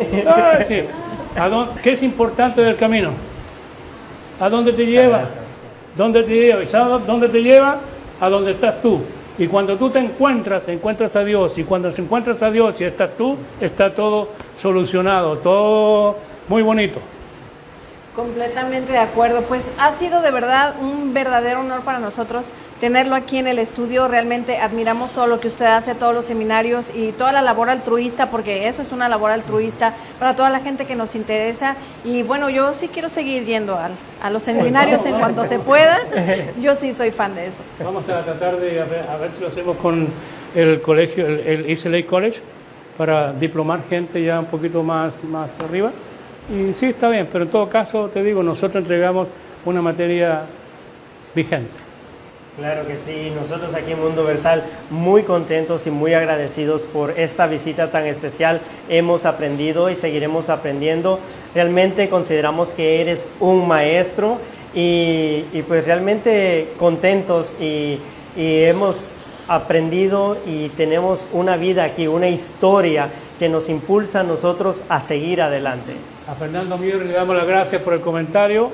¿Qué 1.82 1.92
es 1.92 2.02
importante 2.02 2.60
del 2.60 2.76
camino? 2.76 3.10
¿A 4.40 4.48
dónde 4.48 4.72
te 4.72 4.86
lleva? 4.86 5.24
¿Dónde 5.96 6.22
te 6.22 6.32
lleva? 6.32 6.62
¿Y 6.62 6.66
sabes 6.66 7.06
dónde 7.06 7.28
te 7.28 7.42
lleva? 7.42 7.78
A 8.20 8.28
dónde 8.28 8.52
estás 8.52 8.80
tú. 8.82 9.00
Y 9.36 9.48
cuando 9.48 9.76
tú 9.76 9.90
te 9.90 9.98
encuentras, 9.98 10.68
encuentras 10.68 11.16
a 11.16 11.24
Dios. 11.24 11.58
Y 11.58 11.64
cuando 11.64 11.90
se 11.90 12.02
encuentras 12.02 12.42
a 12.42 12.50
Dios 12.50 12.80
y 12.80 12.84
estás 12.84 13.10
tú, 13.18 13.36
está 13.60 13.92
todo 13.92 14.28
solucionado, 14.56 15.38
todo 15.38 16.16
muy 16.48 16.62
bonito. 16.62 17.00
Completamente 18.14 18.92
de 18.92 18.98
acuerdo. 18.98 19.42
Pues 19.42 19.64
ha 19.76 19.92
sido 19.92 20.22
de 20.22 20.30
verdad 20.30 20.74
un 20.80 21.12
verdadero 21.12 21.60
honor 21.60 21.80
para 21.80 21.98
nosotros 21.98 22.52
tenerlo 22.80 23.16
aquí 23.16 23.38
en 23.38 23.48
el 23.48 23.58
estudio. 23.58 24.06
Realmente 24.06 24.58
admiramos 24.58 25.10
todo 25.10 25.26
lo 25.26 25.40
que 25.40 25.48
usted 25.48 25.64
hace, 25.64 25.96
todos 25.96 26.14
los 26.14 26.24
seminarios 26.24 26.94
y 26.94 27.10
toda 27.10 27.32
la 27.32 27.42
labor 27.42 27.70
altruista, 27.70 28.30
porque 28.30 28.68
eso 28.68 28.82
es 28.82 28.92
una 28.92 29.08
labor 29.08 29.32
altruista 29.32 29.94
para 30.20 30.36
toda 30.36 30.48
la 30.50 30.60
gente 30.60 30.86
que 30.86 30.94
nos 30.94 31.16
interesa. 31.16 31.74
Y 32.04 32.22
bueno, 32.22 32.50
yo 32.50 32.72
sí 32.72 32.86
quiero 32.86 33.08
seguir 33.08 33.46
yendo 33.46 33.76
a 33.76 34.30
los 34.30 34.44
seminarios 34.44 35.04
en 35.06 35.18
cuanto 35.18 35.44
se 35.44 35.58
pueda. 35.58 35.98
Yo 36.60 36.74
sí 36.76 36.94
soy 36.94 37.10
fan 37.10 37.34
de 37.34 37.48
eso. 37.48 37.56
Vamos 37.82 38.08
a 38.08 38.22
tratar 38.24 38.58
de 38.58 38.80
a 38.80 39.16
ver, 39.16 39.32
si 39.32 39.40
lo 39.40 39.48
hacemos 39.48 39.76
con 39.76 40.06
el 40.54 40.80
colegio, 40.80 41.26
el, 41.26 41.66
el 41.66 42.06
College, 42.06 42.40
para 42.96 43.32
diplomar 43.32 43.80
gente 43.88 44.22
ya 44.22 44.38
un 44.38 44.46
poquito 44.46 44.82
más, 44.82 45.14
más 45.24 45.50
arriba. 45.64 45.90
Y 46.52 46.72
sí, 46.72 46.86
está 46.86 47.08
bien, 47.08 47.28
pero 47.30 47.44
en 47.44 47.50
todo 47.50 47.68
caso, 47.68 48.08
te 48.08 48.22
digo, 48.22 48.42
nosotros 48.42 48.82
entregamos 48.82 49.28
una 49.64 49.80
materia 49.80 50.42
vigente. 51.34 51.84
Claro 52.56 52.86
que 52.86 52.96
sí, 52.96 53.32
nosotros 53.34 53.74
aquí 53.74 53.92
en 53.92 54.00
Mundo 54.00 54.22
Versal 54.22 54.62
muy 54.88 55.24
contentos 55.24 55.88
y 55.88 55.90
muy 55.90 56.14
agradecidos 56.14 56.82
por 56.82 57.18
esta 57.18 57.48
visita 57.48 57.90
tan 57.90 58.06
especial. 58.06 58.60
Hemos 58.88 59.26
aprendido 59.26 59.90
y 59.90 59.96
seguiremos 59.96 60.50
aprendiendo. 60.50 61.18
Realmente 61.52 62.08
consideramos 62.08 62.68
que 62.68 63.00
eres 63.00 63.26
un 63.40 63.66
maestro 63.66 64.38
y, 64.72 65.42
pues 65.66 65.84
realmente 65.84 66.68
contentos 66.78 67.56
y, 67.60 67.98
hemos 68.36 69.16
aprendido 69.48 70.36
y 70.46 70.68
tenemos 70.70 71.28
una 71.32 71.56
vida 71.56 71.84
aquí, 71.84 72.06
una 72.06 72.28
historia 72.28 73.08
que 73.38 73.48
nos 73.48 73.68
impulsa 73.68 74.22
nosotros 74.22 74.82
a 74.88 75.00
seguir 75.00 75.42
adelante. 75.42 75.94
A 76.26 76.34
Fernando 76.34 76.78
Mier 76.78 77.04
le 77.04 77.12
damos 77.12 77.36
las 77.36 77.46
gracias 77.46 77.82
por 77.82 77.92
el 77.92 78.00
comentario. 78.00 78.70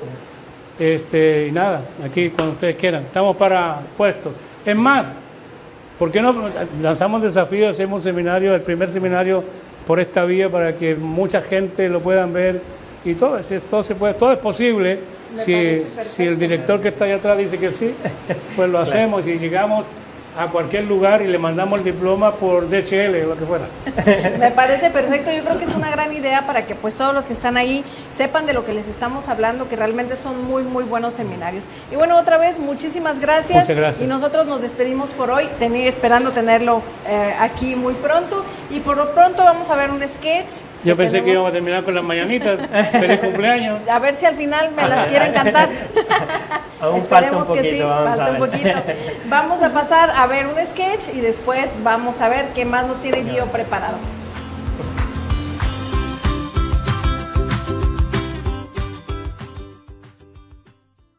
Este, 0.79 1.47
y 1.47 1.51
nada, 1.51 1.81
aquí 2.03 2.29
cuando 2.29 2.53
ustedes 2.53 2.77
quieran. 2.77 3.03
Estamos 3.03 3.35
para 3.35 3.79
puestos. 3.97 4.33
Es 4.65 4.75
más, 4.75 5.07
¿por 5.99 6.11
qué 6.11 6.21
no 6.21 6.33
lanzamos 6.81 7.21
desafío, 7.21 7.67
hacemos 7.67 7.97
un 7.97 8.03
seminario, 8.03 8.55
el 8.55 8.61
primer 8.61 8.89
seminario 8.89 9.43
por 9.85 9.99
esta 9.99 10.23
vía 10.23 10.49
para 10.49 10.75
que 10.75 10.95
mucha 10.95 11.41
gente 11.41 11.89
lo 11.89 11.99
puedan 11.99 12.31
ver 12.31 12.61
y 13.03 13.15
todo, 13.15 13.37
todo 13.69 13.83
se 13.83 13.95
puede, 13.95 14.13
todo 14.13 14.31
es 14.31 14.39
posible. 14.39 14.99
Si, 15.37 15.83
si, 16.01 16.23
el 16.23 16.37
director 16.37 16.81
que 16.81 16.89
está 16.89 17.05
allá 17.05 17.15
atrás 17.15 17.37
dice 17.37 17.57
que 17.57 17.71
sí, 17.71 17.93
pues 18.55 18.69
lo 18.69 18.79
hacemos 18.79 19.27
y 19.27 19.37
llegamos 19.37 19.85
a 20.37 20.47
cualquier 20.47 20.85
lugar 20.85 21.21
y 21.21 21.27
le 21.27 21.37
mandamos 21.37 21.79
el 21.79 21.85
diploma 21.85 22.33
por 22.35 22.69
DHL 22.69 23.25
o 23.25 23.29
lo 23.29 23.37
que 23.37 23.45
fuera. 23.45 23.65
Me 24.39 24.51
parece 24.51 24.89
perfecto, 24.89 25.31
yo 25.31 25.43
creo 25.43 25.59
que 25.59 25.65
es 25.65 25.75
una 25.75 25.89
gran 25.89 26.13
idea 26.13 26.45
para 26.47 26.65
que 26.65 26.75
pues 26.75 26.95
todos 26.95 27.13
los 27.13 27.27
que 27.27 27.33
están 27.33 27.57
ahí 27.57 27.83
sepan 28.11 28.45
de 28.45 28.53
lo 28.53 28.65
que 28.65 28.73
les 28.73 28.87
estamos 28.87 29.27
hablando, 29.27 29.67
que 29.67 29.75
realmente 29.75 30.15
son 30.15 30.43
muy 30.45 30.63
muy 30.63 30.83
buenos 30.83 31.15
seminarios. 31.15 31.65
Y 31.91 31.95
bueno, 31.95 32.17
otra 32.17 32.37
vez 32.37 32.59
muchísimas 32.59 33.19
gracias. 33.19 33.69
Y 33.99 34.05
nosotros 34.05 34.47
nos 34.47 34.61
despedimos 34.61 35.11
por 35.11 35.29
hoy, 35.29 35.47
esperando 35.59 36.31
tenerlo 36.31 36.81
eh, 37.07 37.35
aquí 37.39 37.75
muy 37.75 37.93
pronto. 37.95 38.45
Y 38.69 38.79
por 38.79 38.97
lo 38.97 39.13
pronto 39.13 39.43
vamos 39.43 39.69
a 39.69 39.75
ver 39.75 39.91
un 39.91 40.01
sketch. 40.07 40.63
Yo 40.83 40.95
pensé 40.95 41.23
que 41.23 41.31
íbamos 41.31 41.49
a 41.49 41.53
terminar 41.53 41.83
con 41.83 41.93
las 41.93 42.03
mañanitas. 42.03 42.59
Feliz 42.91 43.19
cumpleaños. 43.19 43.87
A 43.87 43.99
ver 43.99 44.15
si 44.15 44.25
al 44.25 44.35
final 44.35 44.71
me 44.75 44.87
las 44.87 45.07
quieren 45.07 45.33
cantar. 45.33 45.69
Aún 46.81 47.05
falta 47.05 47.37
un 47.37 47.45
poquito, 47.45 47.87
vamos 47.87 48.19
a 48.19 48.29
ver. 48.31 48.83
Vamos 49.25 49.61
a 49.61 49.69
pasar 49.69 50.09
a 50.21 50.27
ver 50.27 50.45
un 50.45 50.53
sketch 50.53 51.15
y 51.15 51.19
después 51.19 51.71
vamos 51.83 52.21
a 52.21 52.29
ver 52.29 52.49
qué 52.53 52.63
más 52.63 52.85
nos 52.85 53.01
tiene 53.01 53.23
Gio 53.23 53.47
preparado. 53.47 53.97